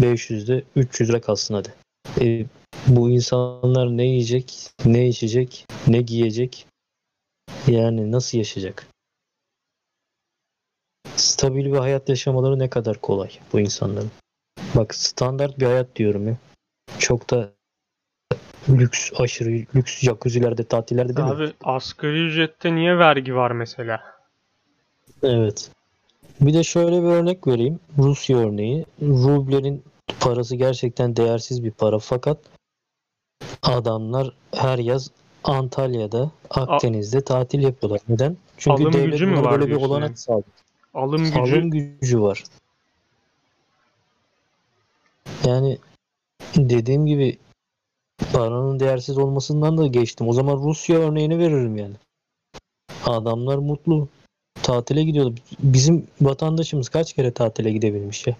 500'de 0.00 0.64
300 0.76 1.08
lira 1.10 1.20
kalsın 1.20 1.54
hadi. 1.54 1.74
E, 2.20 2.46
bu 2.86 3.10
insanlar 3.10 3.96
ne 3.96 4.06
yiyecek, 4.06 4.70
ne 4.84 5.08
içecek, 5.08 5.66
ne 5.86 6.00
giyecek? 6.00 6.66
Yani 7.66 8.12
nasıl 8.12 8.38
yaşayacak? 8.38 8.86
Stabil 11.16 11.72
bir 11.72 11.78
hayat 11.78 12.08
yaşamaları 12.08 12.58
ne 12.58 12.70
kadar 12.70 13.00
kolay 13.00 13.30
bu 13.52 13.60
insanların. 13.60 14.10
Bak 14.74 14.94
standart 14.94 15.58
bir 15.58 15.66
hayat 15.66 15.96
diyorum 15.96 16.28
ya. 16.28 16.36
Çok 16.98 17.30
da 17.30 17.50
lüks, 18.68 19.12
aşırı 19.20 19.50
lüks 19.74 20.00
jacuzzi'lerde, 20.00 20.64
tatillerde 20.64 21.16
değil 21.16 21.28
mi? 21.28 21.34
Abi 21.34 21.52
asgari 21.64 22.26
ücrette 22.26 22.74
niye 22.74 22.98
vergi 22.98 23.34
var 23.34 23.50
mesela? 23.50 24.00
Evet. 25.22 25.70
Bir 26.40 26.54
de 26.54 26.64
şöyle 26.64 27.02
bir 27.02 27.08
örnek 27.08 27.46
vereyim. 27.46 27.80
Rusya 27.98 28.38
örneği. 28.38 28.86
Rublerin 29.02 29.84
parası 30.20 30.56
gerçekten 30.56 31.16
değersiz 31.16 31.64
bir 31.64 31.70
para 31.70 31.98
fakat 31.98 32.38
adamlar 33.62 34.32
her 34.54 34.78
yaz 34.78 35.10
Antalya'da, 35.44 36.30
Akdeniz'de 36.50 37.20
tatil 37.20 37.62
yapıyorlar. 37.62 38.00
Neden? 38.08 38.36
Çünkü 38.56 38.82
Alım 38.82 38.92
devlet 38.92 39.12
gücü 39.12 39.26
mü 39.26 39.32
bunlara 39.32 39.44
var 39.44 39.52
böyle 39.52 39.64
bir 39.64 39.68
diyorsun 39.68 39.88
olanak 39.88 40.08
yani? 40.08 40.16
sağlıyor. 40.16 40.44
Alım 40.94 41.24
gücü 41.24 41.38
Alım 41.40 41.70
gücü 41.70 42.20
var. 42.20 42.44
Yani 45.46 45.78
dediğim 46.56 47.06
gibi 47.06 47.38
paranın 48.32 48.80
değersiz 48.80 49.18
olmasından 49.18 49.78
da 49.78 49.86
geçtim. 49.86 50.28
O 50.28 50.32
zaman 50.32 50.56
Rusya 50.56 50.98
örneğini 50.98 51.38
veririm 51.38 51.76
yani. 51.76 51.94
Adamlar 53.04 53.58
mutlu. 53.58 54.08
Tatile 54.62 55.04
gidiyordu. 55.04 55.34
Bizim 55.58 56.06
vatandaşımız 56.20 56.88
kaç 56.88 57.12
kere 57.12 57.30
tatile 57.30 57.72
gidebilmiş 57.72 58.26
ya? 58.26 58.36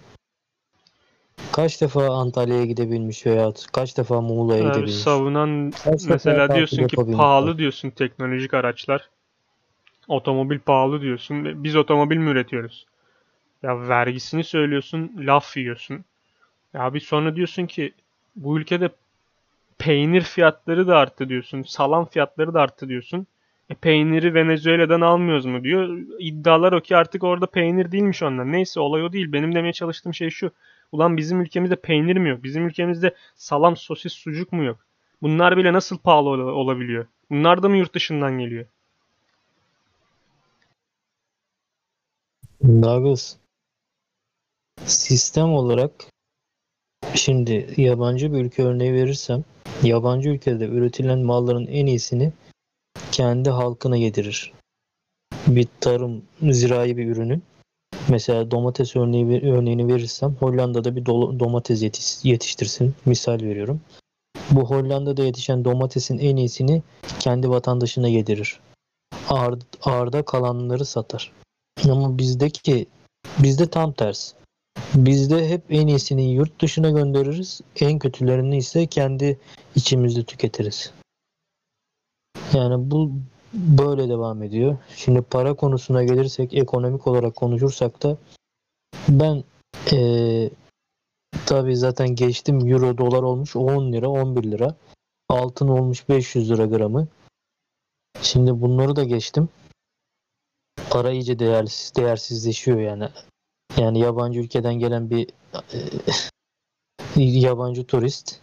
Kaç 1.55 1.81
defa 1.81 2.07
Antalya'ya 2.07 2.65
gidebilmiş 2.65 3.27
veya 3.27 3.53
kaç 3.73 3.99
defa 3.99 4.21
Muğla'ya 4.21 4.63
Abi 4.63 4.69
gidebilmiş? 4.69 4.95
savunan 4.95 5.71
Kaç 5.85 6.03
mesela 6.09 6.55
diyorsun 6.55 6.87
ki 6.87 6.97
pahalı 6.97 7.59
diyorsun 7.59 7.91
teknolojik 7.91 8.55
araçlar. 8.55 9.09
Otomobil 10.09 10.59
pahalı 10.59 11.01
diyorsun. 11.01 11.65
Biz 11.65 11.77
otomobil 11.77 12.17
mi 12.17 12.31
üretiyoruz? 12.31 12.87
Ya 13.63 13.89
vergisini 13.89 14.45
söylüyorsun, 14.45 15.13
laf 15.19 15.57
yiyorsun. 15.57 16.05
Ya 16.75 16.95
bir 16.95 17.01
sonra 17.01 17.37
diyorsun 17.37 17.67
ki 17.67 17.93
bu 18.37 18.59
ülkede 18.59 18.91
peynir 19.79 20.23
fiyatları 20.23 20.89
da 20.89 20.99
arttı 20.99 21.29
diyorsun. 21.29 21.63
Salam 21.63 22.07
fiyatları 22.07 22.55
da 22.55 22.61
arttı 22.61 22.89
diyorsun. 22.89 23.27
E 23.71 23.75
peyniri 23.75 24.35
Venezuela'dan 24.35 25.01
almıyoruz 25.01 25.47
mu 25.47 25.65
diyor. 25.65 25.99
İddialar 26.19 26.73
o 26.73 26.81
ki 26.81 26.97
artık 26.97 27.25
orada 27.25 27.47
peynir 27.47 27.93
değilmiş 27.93 28.23
onlar. 28.23 28.53
Neyse 28.53 28.81
olay 28.81 29.05
o 29.05 29.13
değil. 29.13 29.33
Benim 29.33 29.55
demeye 29.55 29.73
çalıştığım 29.73 30.15
şey 30.15 30.31
şu. 30.31 30.51
Ulan 30.93 31.17
bizim 31.17 31.41
ülkemizde 31.41 31.77
peynir 31.77 32.17
mi 32.17 32.29
yok? 32.29 32.43
Bizim 32.43 32.67
ülkemizde 32.67 33.15
salam, 33.35 33.77
sosis, 33.77 34.13
sucuk 34.13 34.53
mu 34.53 34.65
yok? 34.65 34.87
Bunlar 35.23 35.57
bile 35.57 35.73
nasıl 35.73 35.99
pahalı 35.99 36.29
ol- 36.29 36.39
olabiliyor? 36.39 37.07
Bunlar 37.31 37.63
da 37.63 37.69
mı 37.69 37.77
yurt 37.77 37.95
dışından 37.95 38.39
geliyor? 38.39 38.67
Douglas 42.63 43.37
sistem 44.85 45.53
olarak 45.53 45.91
şimdi 47.15 47.75
yabancı 47.77 48.33
bir 48.33 48.45
ülke 48.45 48.63
örneği 48.63 48.93
verirsem 48.93 49.45
yabancı 49.83 50.29
ülkede 50.29 50.65
üretilen 50.67 51.19
malların 51.19 51.67
en 51.67 51.87
iyisini 51.87 52.33
kendi 53.13 53.51
halkına 53.51 53.97
yedirir. 53.97 54.53
Bir 55.47 55.69
tarım 55.81 56.23
zirai 56.43 56.97
bir 56.97 57.07
ürünün 57.09 57.43
Mesela 58.15 58.51
domates 58.51 58.97
örneği 58.97 59.53
örneğini 59.53 59.89
verirsem 59.89 60.37
Hollanda'da 60.41 60.97
bir 60.97 61.07
domates 61.07 61.83
yetiş- 61.83 62.29
yetiştirsin. 62.29 62.95
Misal 63.07 63.41
veriyorum. 63.41 63.81
Bu 64.51 64.71
Hollanda'da 64.71 65.25
yetişen 65.25 65.65
domatesin 65.65 66.19
en 66.19 66.37
iyisini 66.37 66.83
kendi 67.19 67.51
vatandaşına 67.51 68.09
yedirir. 68.09 68.61
Ağır, 69.29 69.59
ağırda 69.83 70.25
kalanları 70.25 70.85
satar. 70.85 71.33
Ama 71.91 72.19
bizdeki 72.19 72.87
bizde 73.39 73.71
tam 73.71 73.93
tersi. 73.93 74.35
Bizde 74.95 75.49
hep 75.49 75.63
en 75.71 75.87
iyisini 75.87 76.33
yurt 76.33 76.63
dışına 76.63 76.91
göndeririz. 76.91 77.61
En 77.81 77.99
kötülerini 77.99 78.57
ise 78.57 78.87
kendi 78.87 79.39
içimizde 79.77 80.25
tüketiriz. 80.25 80.93
Yani 82.55 82.91
bu 82.91 83.13
böyle 83.55 84.09
devam 84.09 84.43
ediyor. 84.43 84.77
Şimdi 84.97 85.23
para 85.23 85.55
konusuna 85.55 86.05
gelirsek 86.05 86.55
ekonomik 86.55 87.07
olarak 87.07 87.37
konuşursak 87.37 88.03
da 88.03 88.17
ben 89.09 89.45
eee 89.93 90.51
tabii 91.47 91.77
zaten 91.77 92.09
geçtim 92.09 92.69
euro 92.69 92.99
dolar 92.99 93.23
olmuş 93.23 93.57
10 93.57 93.93
lira 93.93 94.09
11 94.09 94.45
lira. 94.45 94.77
Altın 95.29 95.69
olmuş 95.69 96.09
500 96.09 96.51
lira 96.51 96.67
gramı. 96.67 97.09
Şimdi 98.23 98.61
bunları 98.61 98.97
da 98.97 99.05
geçtim. 99.05 99.49
Para 100.91 101.11
iyice 101.11 101.39
değersiz, 101.39 101.97
değersizleşiyor 101.97 102.81
yani. 102.81 103.09
Yani 103.77 103.99
yabancı 103.99 104.41
ülkeden 104.41 104.75
gelen 104.75 105.11
bir 105.11 105.29
e, 105.73 105.79
yabancı 107.41 107.87
turist 107.87 108.41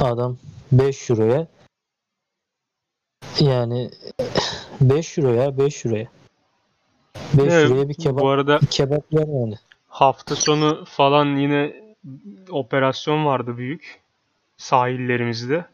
adam 0.00 0.38
5 0.72 1.10
euroya 1.10 1.46
yani 3.40 3.90
5 4.80 5.18
euroya 5.18 5.58
5 5.58 5.86
euroya 5.86 6.06
5 7.34 7.52
Evet, 7.52 7.70
euroya 7.70 7.88
bir 7.88 7.94
kebap 7.94 8.20
Bu 8.20 8.28
arada 8.28 8.60
kebap 8.70 9.12
yer 9.12 9.26
yani. 9.40 9.54
hafta 9.88 10.36
sonu 10.36 10.84
falan 10.84 11.36
yine 11.36 11.74
operasyon 12.50 13.24
vardı 13.26 13.56
büyük 13.56 14.00
sahillerimizde. 14.56 15.64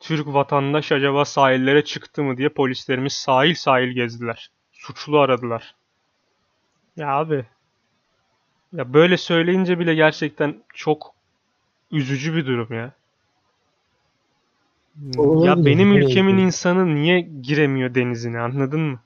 Türk 0.00 0.26
vatandaş 0.26 0.92
acaba 0.92 1.24
sahillere 1.24 1.84
çıktı 1.84 2.22
mı 2.22 2.36
diye 2.36 2.48
polislerimiz 2.48 3.12
sahil 3.12 3.54
sahil 3.54 3.88
gezdiler. 3.88 4.50
Suçlu 4.72 5.18
aradılar. 5.18 5.74
Ya 6.96 7.08
abi 7.08 7.44
ya 8.72 8.92
böyle 8.94 9.16
söyleyince 9.16 9.78
bile 9.78 9.94
gerçekten 9.94 10.62
çok 10.74 11.14
üzücü 11.90 12.34
bir 12.34 12.46
durum 12.46 12.74
ya. 12.74 12.92
Ya 15.02 15.22
Olabilir, 15.22 15.66
benim 15.66 15.92
öyle 15.92 16.04
ülkemin 16.04 16.38
insanı 16.38 16.94
niye 16.94 17.20
giremiyor 17.20 17.94
denizine 17.94 18.40
anladın 18.40 18.80
mı? 18.80 19.00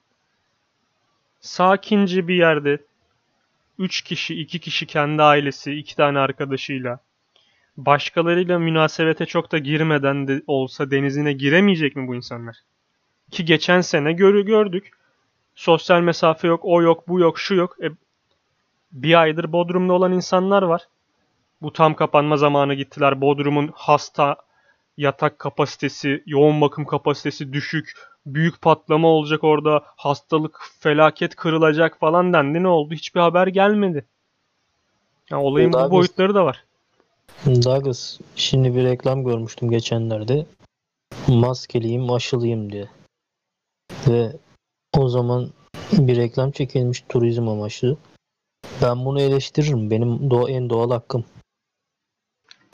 Sakince 1.40 2.28
bir 2.28 2.34
yerde 2.34 2.78
3 3.78 4.02
kişi, 4.02 4.40
2 4.40 4.58
kişi 4.58 4.86
kendi 4.86 5.22
ailesi, 5.22 5.72
2 5.72 5.96
tane 5.96 6.18
arkadaşıyla 6.18 6.98
başkalarıyla 7.76 8.58
münasebete 8.58 9.26
çok 9.26 9.52
da 9.52 9.58
girmeden 9.58 10.28
de 10.28 10.42
olsa 10.46 10.90
denizine 10.90 11.32
giremeyecek 11.32 11.96
mi 11.96 12.08
bu 12.08 12.14
insanlar? 12.14 12.56
Ki 13.30 13.44
geçen 13.44 13.80
sene 13.80 14.12
görü 14.12 14.44
gördük. 14.44 14.90
Sosyal 15.54 16.00
mesafe 16.00 16.48
yok, 16.48 16.60
o 16.64 16.82
yok, 16.82 17.08
bu 17.08 17.20
yok, 17.20 17.38
şu 17.38 17.54
yok. 17.54 17.76
E, 17.84 17.90
bir 18.92 19.20
aydır 19.20 19.52
Bodrum'da 19.52 19.92
olan 19.92 20.12
insanlar 20.12 20.62
var. 20.62 20.82
Bu 21.62 21.72
tam 21.72 21.94
kapanma 21.94 22.36
zamanı 22.36 22.74
gittiler. 22.74 23.20
Bodrum'un 23.20 23.70
hasta 23.74 24.36
yatak 24.96 25.38
kapasitesi, 25.38 26.22
yoğun 26.26 26.60
bakım 26.60 26.84
kapasitesi 26.84 27.52
düşük. 27.52 27.92
Büyük 28.26 28.62
patlama 28.62 29.08
olacak 29.08 29.44
orada. 29.44 29.82
Hastalık, 29.96 30.60
felaket 30.80 31.36
kırılacak 31.36 31.98
falan 31.98 32.32
dendi. 32.32 32.62
Ne 32.62 32.68
oldu? 32.68 32.94
Hiçbir 32.94 33.20
haber 33.20 33.46
gelmedi. 33.46 34.06
Ya 35.30 35.40
olayın 35.40 35.72
Daha 35.72 35.86
bu 35.86 35.90
boyutları 35.90 36.34
da 36.34 36.44
var. 36.44 36.64
Douglas 37.46 38.18
şimdi 38.36 38.76
bir 38.76 38.84
reklam 38.84 39.24
görmüştüm 39.24 39.70
geçenlerde. 39.70 40.46
Maskeliyim, 41.28 42.12
aşılıyım 42.12 42.72
diye. 42.72 42.88
Ve 44.08 44.32
o 44.98 45.08
zaman 45.08 45.50
bir 45.92 46.16
reklam 46.16 46.50
çekilmiş 46.50 47.04
turizm 47.08 47.48
amaçlı. 47.48 47.96
Ben 48.82 49.04
bunu 49.04 49.20
eleştiririm. 49.20 49.90
Benim 49.90 50.30
doğa, 50.30 50.50
en 50.50 50.70
doğal 50.70 50.90
hakkım. 50.90 51.24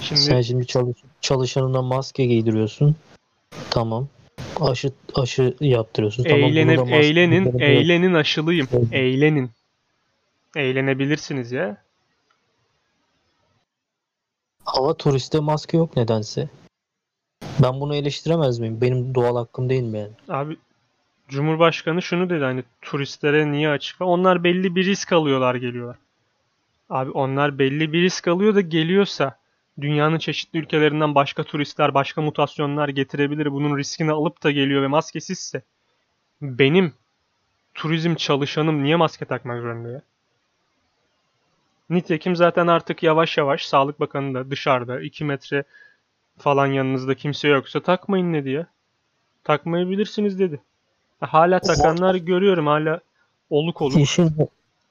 Şimdi 0.01 0.21
Sen 0.21 0.41
şimdi 0.41 0.67
çalış, 0.67 0.97
çalışanına 1.21 1.83
maske 1.83 2.27
giydiriyorsun. 2.27 2.97
Tamam. 3.71 4.09
Aşı 4.61 4.93
aşı 5.15 5.55
yaptırıyorsun. 5.61 6.25
Tamam. 6.25 6.51
eğlenip 6.51 6.79
maske 6.79 6.97
eğlenin, 6.97 7.59
eğlenin 7.59 8.15
aşılıyım. 8.15 8.69
Evet. 8.73 8.93
Eğlenin. 8.93 9.51
Eğlenebilirsiniz 10.57 11.53
ya. 11.53 11.83
Hava 14.65 14.95
turiste 14.95 15.41
maske 15.41 15.77
yok 15.77 15.97
nedense. 15.97 16.49
Ben 17.63 17.81
bunu 17.81 17.95
eleştiremez 17.95 18.59
miyim? 18.59 18.81
Benim 18.81 19.15
doğal 19.15 19.37
hakkım 19.37 19.69
değil 19.69 19.83
mi 19.83 19.99
yani? 19.99 20.13
Abi 20.29 20.57
Cumhurbaşkanı 21.29 22.03
şunu 22.03 22.31
dedi 22.31 22.45
hani 22.45 22.63
turistlere 22.83 23.53
niye 23.53 23.69
açık? 23.69 24.01
Onlar 24.01 24.45
belli 24.45 24.77
bir 24.77 24.85
risk 24.85 25.13
alıyorlar 25.13 25.55
geliyorlar. 25.55 25.97
Abi 26.91 27.11
onlar 27.11 27.59
belli 27.59 27.93
bir 27.93 28.03
risk 28.03 28.29
alıyor 28.29 28.55
da 28.55 28.61
geliyorsa 28.61 29.39
dünyanın 29.81 30.19
çeşitli 30.19 30.59
ülkelerinden 30.59 31.15
başka 31.15 31.45
turistler, 31.45 31.95
başka 31.95 32.23
mutasyonlar 32.23 32.89
getirebilir. 32.89 33.53
Bunun 33.53 33.79
riskini 33.79 34.13
alıp 34.13 34.43
da 34.43 34.51
geliyor 34.51 34.83
ve 34.83 34.87
maskesizse 34.87 35.63
benim 36.43 36.93
turizm 37.75 38.15
çalışanım 38.15 38.83
niye 38.83 38.97
maske 38.97 39.25
takmak 39.25 39.63
zorunda 39.63 39.89
ya? 39.89 40.03
Nitekim 41.91 42.37
zaten 42.37 42.67
artık 42.67 43.03
yavaş 43.03 43.39
yavaş 43.39 43.67
Sağlık 43.67 44.01
Bakanı 44.01 44.35
da 44.35 44.51
dışarıda 44.51 45.01
2 45.01 45.25
metre 45.25 45.65
falan 46.39 46.67
yanınızda 46.67 47.15
kimse 47.15 47.49
yoksa 47.49 47.81
takmayın 47.81 48.35
dedi 48.35 48.51
ya. 48.51 48.67
Takmayabilirsiniz 49.45 50.39
dedi. 50.39 50.61
Hala 51.21 51.61
takanlar 51.61 52.15
görüyorum 52.15 52.67
hala 52.67 53.01
oluk 53.51 53.83
oluk. 53.83 54.01
İşin, 54.01 54.33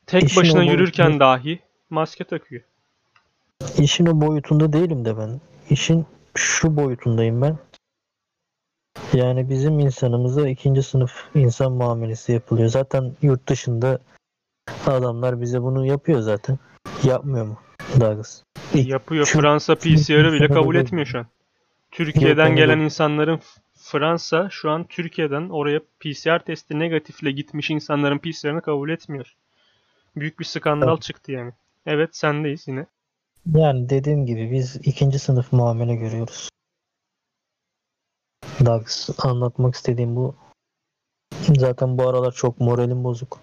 Tek 0.08 0.24
işin 0.24 0.42
başına 0.42 0.64
yürürken 0.64 1.20
dahi 1.20 1.60
maske 1.90 2.24
takıyor. 2.24 2.62
İşin 3.80 4.06
o 4.06 4.22
boyutunda 4.22 4.74
değilim 4.74 5.06
de 5.06 5.18
ben. 5.18 5.42
İşin 5.70 6.06
şu 6.36 6.76
boyutundayım 6.78 7.42
ben. 7.42 7.58
Yani 9.14 9.50
bizim 9.50 9.80
insanımıza 9.80 10.50
ikinci 10.50 10.84
sınıf 10.84 11.12
insan 11.36 11.72
muamelesi 11.72 12.32
yapılıyor. 12.32 12.70
Zaten 12.70 13.14
yurt 13.22 13.50
dışında 13.50 14.00
adamlar 14.88 15.42
bize 15.42 15.62
bunu 15.62 15.86
yapıyor 15.86 16.20
zaten. 16.20 16.60
Yapmıyor 17.04 17.46
mu 17.46 17.58
Douglas? 18.00 18.44
İlk- 18.74 18.88
Yapıyor. 18.90 19.26
şu- 19.26 19.40
Fransa 19.40 19.76
PCR'ı 19.76 20.34
bile 20.34 20.48
kabul 20.48 20.76
etmiyor 20.76 21.06
şu 21.08 21.20
an. 21.20 21.28
Türkiye'den 21.92 22.56
gelen 22.56 22.80
insanların 22.80 23.40
Fransa 23.76 24.48
şu 24.52 24.70
an 24.72 24.84
Türkiye'den 24.84 25.50
oraya 25.50 25.80
PCR 26.00 26.40
testi 26.40 26.80
negatifle 26.80 27.32
gitmiş 27.32 27.70
insanların 27.70 28.18
PCR'ını 28.18 28.62
kabul 28.62 28.90
etmiyor. 28.90 29.36
Büyük 30.16 30.40
bir 30.40 30.46
skandal 30.46 30.98
çıktı 30.98 31.32
yani. 31.32 31.52
Evet 31.86 32.16
sendeyiz 32.16 32.68
yine. 32.68 32.86
Yani 33.56 33.90
dediğim 33.90 34.26
gibi 34.26 34.52
biz 34.52 34.76
ikinci 34.76 35.20
sınıf 35.20 35.54
muamele 35.54 35.96
görüyoruz. 35.96 36.50
Douglas 38.60 39.10
anlatmak 39.18 39.76
istediğim 39.76 40.16
bu. 40.16 40.36
Zaten 41.58 41.98
bu 41.98 42.10
aralar 42.10 42.32
çok 42.32 42.60
moralim 42.60 43.04
bozuk. 43.04 43.40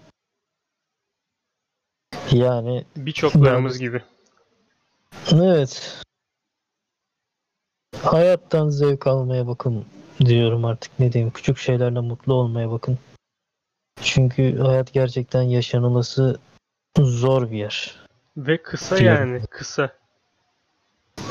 Yani 2.31 2.85
Birçoklarımız 2.95 3.79
gibi. 3.79 4.03
Evet. 5.33 6.01
Hayattan 8.01 8.69
zevk 8.69 9.07
almaya 9.07 9.47
bakın 9.47 9.85
diyorum 10.19 10.65
artık 10.65 10.99
ne 10.99 11.13
diyeyim. 11.13 11.33
Küçük 11.33 11.57
şeylerle 11.57 11.99
mutlu 11.99 12.33
olmaya 12.33 12.71
bakın. 12.71 12.99
Çünkü 14.01 14.57
hayat 14.57 14.93
gerçekten 14.93 15.41
yaşanılması 15.41 16.39
zor 16.99 17.51
bir 17.51 17.57
yer. 17.57 18.04
Ve 18.37 18.61
kısa 18.61 18.97
Diyorum. 18.97 19.19
yani. 19.33 19.45
Kısa. 19.49 19.89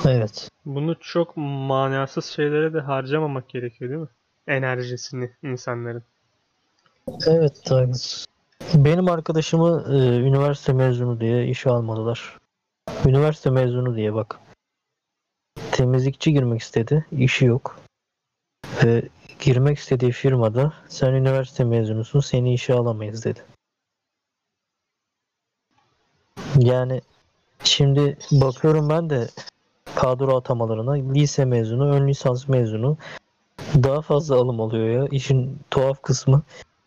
Evet. 0.06 0.50
Bunu 0.64 0.96
çok 1.00 1.36
manasız 1.36 2.24
şeylere 2.24 2.74
de 2.74 2.80
harcamamak 2.80 3.48
gerekiyor 3.48 3.90
değil 3.90 4.00
mi? 4.02 4.08
Enerjisini 4.46 5.30
insanların. 5.42 6.02
Evet 7.26 7.70
Douglas. 7.70 8.26
Benim 8.74 9.08
arkadaşımı 9.08 9.84
e, 9.88 9.96
üniversite 10.18 10.72
mezunu 10.72 11.20
diye 11.20 11.46
işe 11.46 11.70
almadılar. 11.70 12.38
Üniversite 13.06 13.50
mezunu 13.50 13.96
diye 13.96 14.14
bak. 14.14 14.38
Temizlikçi 15.72 16.32
girmek 16.32 16.60
istedi. 16.60 17.06
işi 17.12 17.44
yok. 17.44 17.80
Ve 18.84 19.02
girmek 19.40 19.78
istediği 19.78 20.12
firmada 20.12 20.72
sen 20.88 21.12
üniversite 21.12 21.64
mezunusun 21.64 22.20
seni 22.20 22.54
işe 22.54 22.74
alamayız 22.74 23.24
dedi. 23.24 23.40
Yani 26.58 27.00
şimdi 27.64 28.18
bakıyorum 28.32 28.88
ben 28.88 29.10
de 29.10 29.28
kadro 29.94 30.36
atamalarına 30.36 30.92
lise 30.92 31.44
mezunu, 31.44 31.94
ön 31.94 32.08
lisans 32.08 32.48
mezunu 32.48 32.96
daha 33.74 34.02
fazla 34.02 34.36
alım 34.36 34.60
oluyor 34.60 34.88
ya. 34.88 35.08
İşin 35.10 35.58
tuhaf 35.70 36.02
kısmı 36.02 36.42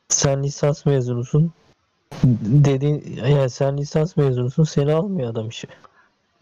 sen 0.09 0.43
lisans 0.43 0.85
mezunusun 0.85 1.51
Dediğin 2.23 3.03
yani 3.27 3.49
sen 3.49 3.77
lisans 3.77 4.17
mezunusun 4.17 4.63
seni 4.63 4.93
almıyor 4.93 5.31
adam 5.31 5.49
işe. 5.49 5.67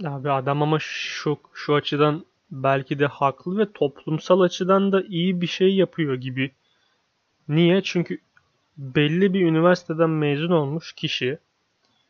Abi 0.05 0.31
adam 0.31 0.61
ama 0.61 0.77
şu 0.79 1.37
şu 1.53 1.75
açıdan 1.75 2.25
belki 2.51 2.99
de 2.99 3.05
haklı 3.05 3.57
ve 3.57 3.71
toplumsal 3.71 4.39
açıdan 4.39 4.91
da 4.91 5.01
iyi 5.01 5.41
bir 5.41 5.47
şey 5.47 5.75
yapıyor 5.75 6.15
gibi. 6.15 6.51
Niye? 7.47 7.81
Çünkü 7.83 8.19
belli 8.77 9.33
bir 9.33 9.41
üniversiteden 9.45 10.09
mezun 10.09 10.51
olmuş 10.51 10.93
kişi, 10.93 11.39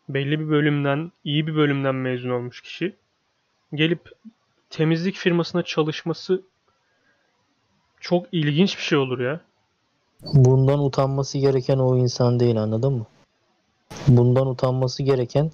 belli 0.10 0.40
bir 0.40 0.50
bölümden, 0.50 1.12
iyi 1.24 1.48
bir 1.48 1.56
bölümden 1.56 1.96
mezun 1.96 2.30
olmuş 2.30 2.62
kişi 2.62 2.96
gelip 3.74 4.12
temizlik 4.70 5.16
firmasına 5.16 5.64
çalışması 5.64 6.42
çok 8.00 8.26
ilginç 8.32 8.78
bir 8.78 8.84
şey 8.84 8.98
olur 8.98 9.20
ya. 9.20 9.42
Bundan 10.34 10.80
utanması 10.80 11.38
gereken 11.38 11.78
o 11.78 11.98
insan 11.98 12.40
değil 12.40 12.62
anladın 12.62 12.94
mı? 12.94 13.06
Bundan 14.08 14.48
utanması 14.48 15.04
gereken 15.04 15.52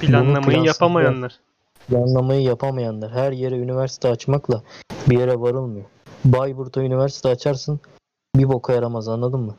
Planlamayı 0.00 0.62
yapamayanlar. 0.62 1.40
planlamayı 1.88 2.42
yapamayanlar. 2.42 3.10
Her 3.10 3.32
yere 3.32 3.54
üniversite 3.58 4.08
açmakla 4.08 4.62
bir 5.10 5.18
yere 5.18 5.40
varılmıyor. 5.40 5.84
Bayburt'a 6.24 6.82
üniversite 6.82 7.28
açarsın 7.28 7.80
bir 8.36 8.48
boka 8.48 8.72
yaramaz 8.72 9.08
anladın 9.08 9.40
mı? 9.40 9.56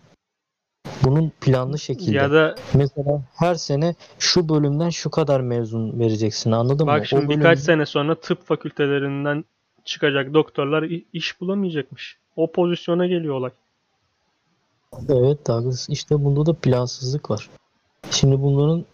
Bunun 1.04 1.32
planlı 1.42 1.80
şekilde. 1.80 2.18
Ya 2.18 2.32
da 2.32 2.56
Mesela 2.74 3.22
her 3.36 3.56
sene 3.56 3.96
şu 4.20 4.50
bölümden 4.50 4.90
şu 4.90 5.10
kadar 5.10 5.40
mezun 5.40 6.00
vereceksin 6.00 6.52
anladın 6.52 6.86
mı? 6.86 6.92
bak 6.92 7.06
şimdi 7.06 7.26
o 7.26 7.30
birkaç 7.30 7.60
sene 7.60 7.86
sonra 7.86 8.16
tıp 8.16 8.46
fakültelerinden 8.46 9.46
çıkacak 9.86 10.34
doktorlar 10.34 10.84
iş 11.14 11.42
bulamayacakmış. 11.42 12.18
O 12.36 12.52
pozisyona 12.52 13.08
geliyor 13.08 13.36
olay. 13.36 13.52
Evet 15.10 15.48
Douglas 15.48 15.90
işte 15.90 16.24
bunda 16.24 16.46
da 16.46 16.54
plansızlık 16.54 17.32
var. 17.32 17.50
Şimdi 18.12 18.42
bunların 18.42 18.86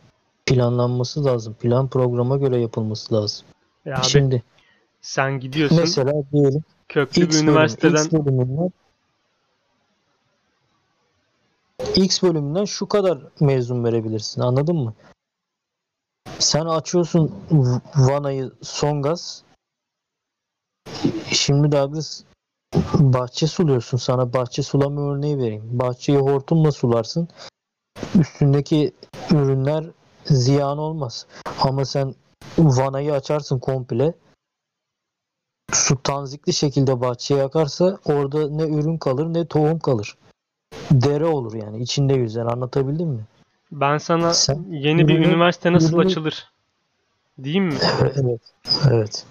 planlanması 0.45 1.25
lazım. 1.25 1.53
Plan 1.53 1.87
programa 1.87 2.37
göre 2.37 2.57
yapılması 2.57 3.13
lazım. 3.13 3.47
Ya 3.85 3.97
abi 3.97 4.05
Şimdi 4.05 4.43
sen 5.01 5.39
gidiyorsun 5.39 5.77
mesela 5.81 6.13
diyelim 6.31 6.63
köklü 6.89 7.23
X 7.23 7.29
bir 7.29 7.33
bölümü, 7.33 7.51
üniversiteden 7.51 8.03
X 8.03 8.11
bölümünden 8.11 8.71
X 11.97 12.23
bölümünden 12.23 12.65
şu 12.65 12.87
kadar 12.87 13.19
mezun 13.39 13.83
verebilirsin. 13.83 14.41
Anladın 14.41 14.75
mı? 14.75 14.93
Sen 16.39 16.65
açıyorsun 16.65 17.35
Vana'yı 17.95 18.51
son 18.61 19.01
gaz. 19.01 19.43
Şimdi 21.31 21.71
Douglas 21.71 22.23
bahçe 22.93 23.47
suluyorsun. 23.47 23.97
Sana 23.97 24.33
bahçe 24.33 24.63
sulama 24.63 25.01
örneği 25.01 25.37
vereyim. 25.37 25.79
Bahçeyi 25.79 26.17
hortumla 26.17 26.71
sularsın. 26.71 27.27
Üstündeki 28.15 28.93
ürünler 29.31 29.85
ziyan 30.25 30.77
olmaz. 30.77 31.25
Ama 31.61 31.85
sen 31.85 32.15
vanayı 32.57 33.13
açarsın 33.13 33.59
komple. 33.59 34.13
Su 35.73 36.03
tanzikli 36.03 36.53
şekilde 36.53 37.01
bahçeye 37.01 37.43
akarsa 37.43 37.99
orada 38.05 38.49
ne 38.49 38.63
ürün 38.63 38.97
kalır 38.97 39.33
ne 39.33 39.47
tohum 39.47 39.79
kalır. 39.79 40.17
Dere 40.91 41.25
olur 41.25 41.53
yani 41.53 41.81
içinde 41.81 42.13
yüzer 42.13 42.45
anlatabildim 42.45 43.07
mi? 43.07 43.21
ben 43.71 43.97
sana 43.97 44.33
Sen 44.33 44.65
yeni 44.69 45.07
bir 45.07 45.13
ürünü- 45.13 45.27
üniversite 45.27 45.73
nasıl 45.73 45.97
ürünü- 45.97 46.05
açılır 46.05 46.47
diyeyim 47.43 47.65
mi? 47.65 47.73
Evet. 48.15 48.41
Evet. 48.91 49.25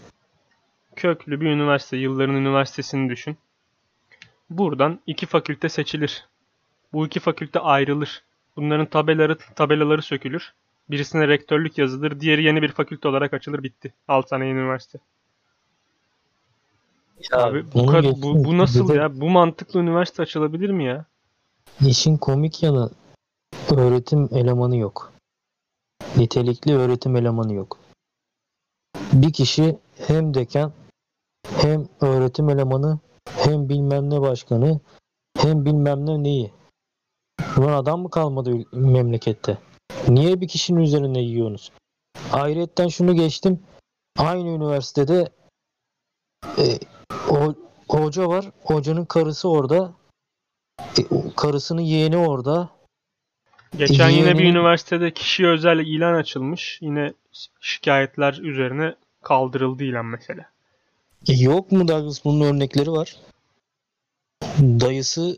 Köklü 0.96 1.40
bir 1.40 1.46
üniversite, 1.46 1.96
yılların 1.96 2.34
üniversitesini 2.34 3.10
düşün. 3.10 3.36
Buradan 4.50 5.00
iki 5.06 5.26
fakülte 5.26 5.68
seçilir. 5.68 6.24
Bu 6.92 7.06
iki 7.06 7.20
fakülte 7.20 7.60
ayrılır. 7.60 8.22
Bunların 8.56 8.86
tabelaları, 8.86 9.38
tabelaları 9.38 10.02
sökülür. 10.02 10.54
Birisine 10.90 11.28
rektörlük 11.28 11.78
yazılır, 11.78 12.20
diğeri 12.20 12.42
yeni 12.44 12.62
bir 12.62 12.72
fakülte 12.72 13.08
olarak 13.08 13.34
açılır, 13.34 13.62
bitti. 13.62 13.94
Al 14.08 14.22
sana 14.26 14.44
yeni 14.44 14.58
üniversite. 14.58 14.98
Abi 17.32 17.66
bu, 17.66 17.74
bunu 17.74 17.90
kad- 17.90 18.02
geçtim. 18.02 18.22
bu, 18.22 18.44
bu 18.44 18.58
nasıl 18.58 18.88
de 18.88 18.94
ya? 18.94 19.20
Bu 19.20 19.30
mantıklı 19.30 19.80
üniversite 19.80 20.22
açılabilir 20.22 20.70
mi 20.70 20.84
ya? 20.84 21.04
İşin 21.86 22.16
komik 22.16 22.62
yanı 22.62 22.90
öğretim 23.76 24.28
elemanı 24.32 24.76
yok. 24.76 25.12
Nitelikli 26.16 26.76
öğretim 26.76 27.16
elemanı 27.16 27.54
yok. 27.54 27.78
Bir 29.12 29.32
kişi 29.32 29.78
hem 29.96 30.34
dekan 30.34 30.72
hem 31.56 31.88
öğretim 32.00 32.48
elemanı 32.48 32.98
hem 33.28 33.68
bilmem 33.68 34.10
ne 34.10 34.20
başkanı 34.20 34.80
hem 35.38 35.64
bilmem 35.64 36.06
ne 36.06 36.22
neyi. 36.22 36.52
Ulan 37.58 37.72
adam 37.72 38.00
mı 38.00 38.10
kalmadı 38.10 38.64
memlekette? 38.72 39.58
Niye 40.08 40.40
bir 40.40 40.48
kişinin 40.48 40.80
üzerine 40.80 41.20
yiyorsunuz? 41.20 41.72
Ayrıyetten 42.32 42.88
şunu 42.88 43.14
geçtim. 43.14 43.62
Aynı 44.18 44.48
üniversitede 44.48 45.28
e, 46.58 46.78
o, 47.30 47.54
hoca 47.88 48.28
var. 48.28 48.50
Hocanın 48.64 49.04
karısı 49.04 49.48
orada. 49.48 49.92
E, 50.98 51.02
karısının 51.36 51.80
yeğeni 51.80 52.16
orada. 52.16 52.68
Geçen 53.78 54.10
yine 54.10 54.38
bir 54.38 54.44
üniversitede 54.44 55.10
kişiye 55.10 55.48
özel 55.48 55.78
ilan 55.78 56.14
açılmış. 56.14 56.78
Yine 56.80 57.12
şikayetler 57.60 58.34
üzerine 58.34 58.94
kaldırıldı 59.22 59.84
ilan 59.84 60.06
mesela. 60.06 60.44
E, 61.28 61.32
yok 61.32 61.72
mu 61.72 61.88
Douglas 61.88 62.24
bunun 62.24 62.44
örnekleri 62.44 62.90
var. 62.90 63.16
Dayısı 64.60 65.36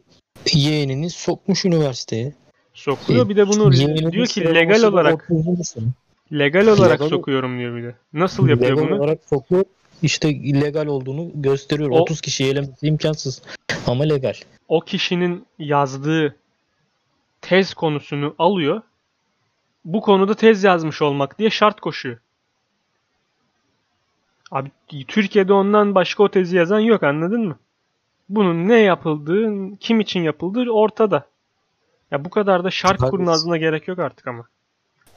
yeğenini 0.55 1.11
sokmuş 1.11 1.65
üniversiteye. 1.65 2.35
Sokuyor 2.75 3.29
bir 3.29 3.37
de 3.37 3.49
bunu 3.49 3.75
Yeğeninin 3.75 4.13
diyor 4.13 4.27
ki 4.27 4.55
legal 4.55 4.83
olarak 4.83 5.31
30. 5.31 5.69
sınıf. 5.69 5.93
legal 6.33 6.67
olarak 6.67 7.01
Legal- 7.01 7.09
sokuyorum 7.09 7.59
diyor 7.59 7.77
bir 7.77 7.83
de. 7.83 7.95
Nasıl 8.13 8.49
yapıyor 8.49 8.71
legal 8.77 8.83
bunu? 8.89 8.99
olarak 8.99 9.19
sokuyor. 9.31 9.65
İşte 10.03 10.31
illegal 10.31 10.87
olduğunu 10.87 11.31
gösteriyor. 11.35 11.91
O- 11.91 11.99
30 12.01 12.21
kişiyi 12.21 12.51
elemesi 12.53 12.87
imkansız. 12.87 13.43
Ama 13.87 14.05
legal. 14.05 14.35
o 14.69 14.81
kişinin 14.81 15.47
yazdığı 15.59 16.37
tez 17.41 17.75
konusunu 17.75 18.35
alıyor. 18.39 18.83
Bu 19.85 20.01
konuda 20.01 20.35
tez 20.35 20.65
yazmış 20.65 21.03
olmak 21.03 21.39
diye 21.39 21.51
şart 21.51 21.81
koşuyor. 21.81 22.19
Abi 24.51 24.71
Türkiye'de 25.09 25.53
ondan 25.53 25.95
başka 25.95 26.23
o 26.23 26.31
tezi 26.31 26.57
yazan 26.57 26.81
yok 26.81 27.03
anladın 27.03 27.47
mı? 27.49 27.59
Bunun 28.29 28.69
ne 28.69 28.79
yapıldığı, 28.79 29.77
kim 29.77 30.01
için 30.01 30.21
yapıldığı 30.23 30.71
ortada. 30.71 31.27
Ya 32.11 32.25
bu 32.25 32.31
kadar 32.31 32.65
da 32.65 32.71
şart 32.71 32.93
Haklısın. 32.93 33.11
kurnazlığına 33.11 33.57
gerek 33.57 33.89
yok 33.89 33.99
artık 33.99 34.27
ama. 34.27 34.45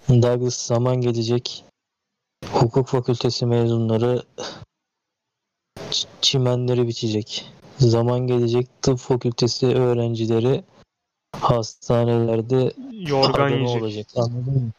Douglas 0.10 0.65
zaman 0.65 1.02
gelecek. 1.02 1.63
Hukuk 2.54 2.88
fakültesi 2.88 3.46
mezunları 3.46 4.22
çimenleri 6.21 6.88
biçecek. 6.88 7.45
Zaman 7.77 8.19
gelecek 8.19 8.67
tıp 8.82 8.99
fakültesi 8.99 9.67
öğrencileri 9.67 10.63
hastanelerde 11.39 12.71
Yorgan 12.91 13.49
yiyecek. 13.49 13.82
olacak. 13.84 14.08
Anladın 14.15 14.71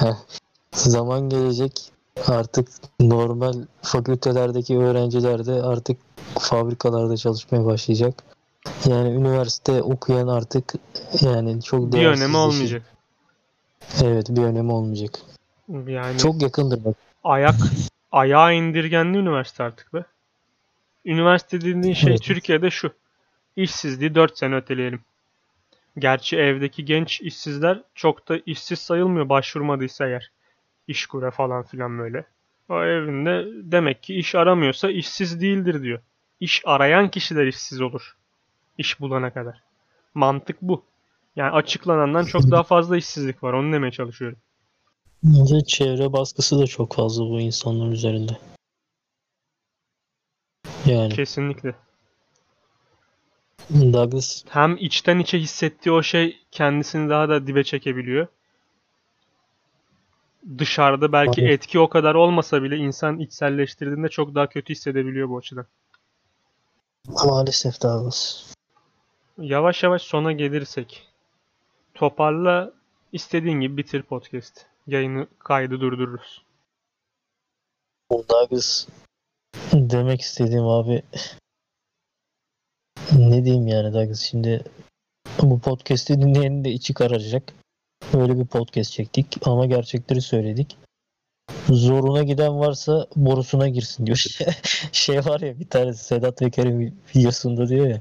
mı? 0.00 0.16
Zaman 0.72 1.28
gelecek 1.28 1.92
artık 2.28 2.68
normal 3.00 3.54
fakültelerdeki 3.82 4.78
öğrenciler 4.78 5.46
de 5.46 5.52
artık 5.52 5.98
fabrikalarda 6.38 7.16
çalışmaya 7.16 7.64
başlayacak. 7.64 8.22
Yani 8.86 9.08
üniversite 9.08 9.82
okuyan 9.82 10.28
artık 10.28 10.74
yani 11.20 11.62
çok 11.62 11.92
Bir 11.92 12.06
önemi 12.06 12.36
olmayacak. 12.36 12.82
Evet 14.02 14.30
bir 14.30 14.42
önemi 14.42 14.72
olmayacak. 14.72 15.18
Yani 15.86 16.18
Çok 16.18 16.42
yakındır 16.42 16.84
bak. 16.84 16.96
ayak 17.24 17.54
ayağa 18.12 18.52
indirgenli 18.52 19.18
üniversite 19.18 19.62
artık 19.62 19.94
be. 19.94 20.04
Üniversite 21.04 21.60
dediğin 21.60 21.94
şey 21.94 22.10
Evet. 22.10 22.22
Türkiye'de 22.22 22.70
şu. 22.70 22.92
İşsizliği 23.56 24.14
4 24.14 24.38
sene 24.38 24.56
öteleyelim. 24.56 25.00
Gerçi 25.98 26.36
evdeki 26.36 26.84
genç 26.84 27.20
işsizler 27.20 27.82
çok 27.94 28.28
da 28.28 28.38
işsiz 28.46 28.78
sayılmıyor 28.78 29.28
başvurmadıysa 29.28 30.06
eğer. 30.06 30.30
İşkure 30.88 31.30
falan 31.30 31.62
filan 31.62 31.98
böyle. 31.98 32.24
O 32.68 32.84
evinde 32.84 33.44
demek 33.72 34.02
ki 34.02 34.14
iş 34.14 34.34
aramıyorsa 34.34 34.90
işsiz 34.90 35.40
değildir 35.40 35.82
diyor. 35.82 36.00
İş 36.40 36.62
arayan 36.64 37.10
kişiler 37.10 37.46
işsiz 37.46 37.80
olur. 37.80 38.16
İş 38.78 39.00
bulana 39.00 39.32
kadar. 39.32 39.62
Mantık 40.14 40.62
bu. 40.62 40.84
Yani 41.36 41.50
açıklanandan 41.50 42.24
çok 42.24 42.50
daha 42.50 42.62
fazla 42.62 42.96
işsizlik 42.96 43.42
var. 43.42 43.52
Onu 43.52 43.72
demeye 43.72 43.90
çalışıyorum. 43.90 44.38
Bence 45.22 45.64
çevre 45.66 46.12
baskısı 46.12 46.58
da 46.58 46.66
çok 46.66 46.94
fazla 46.94 47.24
bu 47.24 47.40
insanlar 47.40 47.92
üzerinde. 47.92 48.32
Yani 50.86 51.14
Kesinlikle. 51.14 51.74
Douglas 53.70 54.44
hem 54.48 54.76
içten 54.76 55.18
içe 55.18 55.38
hissettiği 55.38 55.92
o 55.92 56.02
şey 56.02 56.38
kendisini 56.50 57.10
daha 57.10 57.28
da 57.28 57.46
dibe 57.46 57.64
çekebiliyor. 57.64 58.26
Dışarıda 60.58 61.12
belki 61.12 61.40
Evet. 61.40 61.50
etki 61.50 61.78
o 61.78 61.88
kadar 61.88 62.14
olmasa 62.14 62.62
bile 62.62 62.76
insan 62.76 63.18
içselleştirdiğinde 63.18 64.08
çok 64.08 64.34
daha 64.34 64.46
kötü 64.46 64.74
hissedebiliyor 64.74 65.28
bu 65.28 65.38
açıdan. 65.38 65.66
maalesef 67.26 67.82
Douglas. 67.82 68.54
Yavaş 69.38 69.82
yavaş 69.82 70.02
sona 70.02 70.32
gelirsek. 70.32 71.08
Toparla 71.94 72.72
İstediğin 73.14 73.60
gibi 73.60 73.76
bitir 73.76 74.02
podcast. 74.02 74.66
Yayını 74.86 75.26
kaydı 75.38 75.80
durdururuz. 75.80 76.42
Douglas 78.10 78.86
demek 79.72 80.20
istediğim 80.20 80.64
abi 80.64 81.02
ne 83.12 83.44
diyeyim 83.44 83.66
yani 83.66 83.94
Douglas 83.94 84.20
şimdi 84.20 84.64
bu 85.42 85.58
podcast'i 85.58 86.20
dinleyenin 86.20 86.64
de 86.64 86.70
içi 86.70 86.94
kararacak. 86.94 87.52
Öyle 88.14 88.38
bir 88.38 88.46
podcast 88.46 88.92
çektik 88.92 89.46
ama 89.46 89.66
gerçekleri 89.66 90.20
söyledik. 90.20 90.76
Zoruna 91.68 92.22
giden 92.22 92.58
varsa 92.58 93.06
borusuna 93.16 93.68
girsin 93.68 94.06
diyor. 94.06 94.24
şey 94.92 95.18
var 95.18 95.40
ya 95.40 95.60
bir 95.60 95.68
tane 95.68 95.94
Sedat 95.94 96.38
Peker'in 96.38 96.98
videosunda 97.16 97.68
diyor 97.68 97.86
ya 97.86 98.00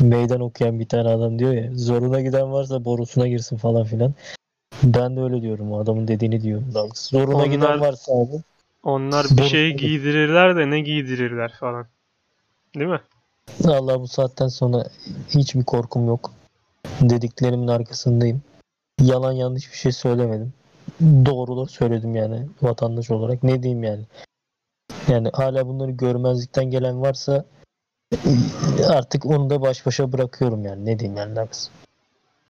meydan 0.00 0.40
okuyan 0.40 0.80
bir 0.80 0.88
tane 0.88 1.08
adam 1.08 1.38
diyor 1.38 1.52
ya 1.52 1.70
zoruna 1.74 2.20
giden 2.20 2.52
varsa 2.52 2.84
borusuna 2.84 3.28
girsin 3.28 3.56
falan 3.56 3.84
filan. 3.84 4.14
Ben 4.82 5.16
de 5.16 5.20
öyle 5.20 5.42
diyorum 5.42 5.74
adamın 5.74 6.08
dediğini 6.08 6.42
diyorum. 6.42 6.72
Zoruna 6.94 7.36
Onlar- 7.36 7.46
giden 7.46 7.80
varsa 7.80 8.12
abi 8.12 8.42
Onlar 8.82 9.26
bir 9.30 9.42
şey 9.42 9.76
giydirirler 9.76 10.56
de 10.56 10.70
ne 10.70 10.80
giydirirler 10.80 11.52
falan. 11.60 11.86
Değil 12.74 12.90
mi? 12.90 13.00
Allah 13.64 14.00
bu 14.00 14.08
saatten 14.08 14.48
sonra 14.48 14.84
hiçbir 15.28 15.64
korkum 15.64 16.06
yok. 16.06 16.32
Dediklerimin 17.00 17.68
arkasındayım. 17.68 18.42
Yalan 19.00 19.32
yanlış 19.32 19.72
bir 19.72 19.76
şey 19.76 19.92
söylemedim. 19.92 20.52
Doğruları 21.00 21.68
söyledim 21.68 22.14
yani 22.14 22.46
vatandaş 22.62 23.10
olarak. 23.10 23.42
Ne 23.42 23.62
diyeyim 23.62 23.84
yani? 23.84 24.04
Yani 25.08 25.30
hala 25.32 25.66
bunları 25.66 25.90
görmezlikten 25.90 26.70
gelen 26.70 27.00
varsa 27.00 27.44
artık 28.88 29.26
onu 29.26 29.50
da 29.50 29.60
baş 29.60 29.86
başa 29.86 30.12
bırakıyorum 30.12 30.64
yani. 30.64 30.86
Ne 30.86 30.98
diyeyim 30.98 31.18
yani 31.18 31.34
Nagus? 31.34 31.70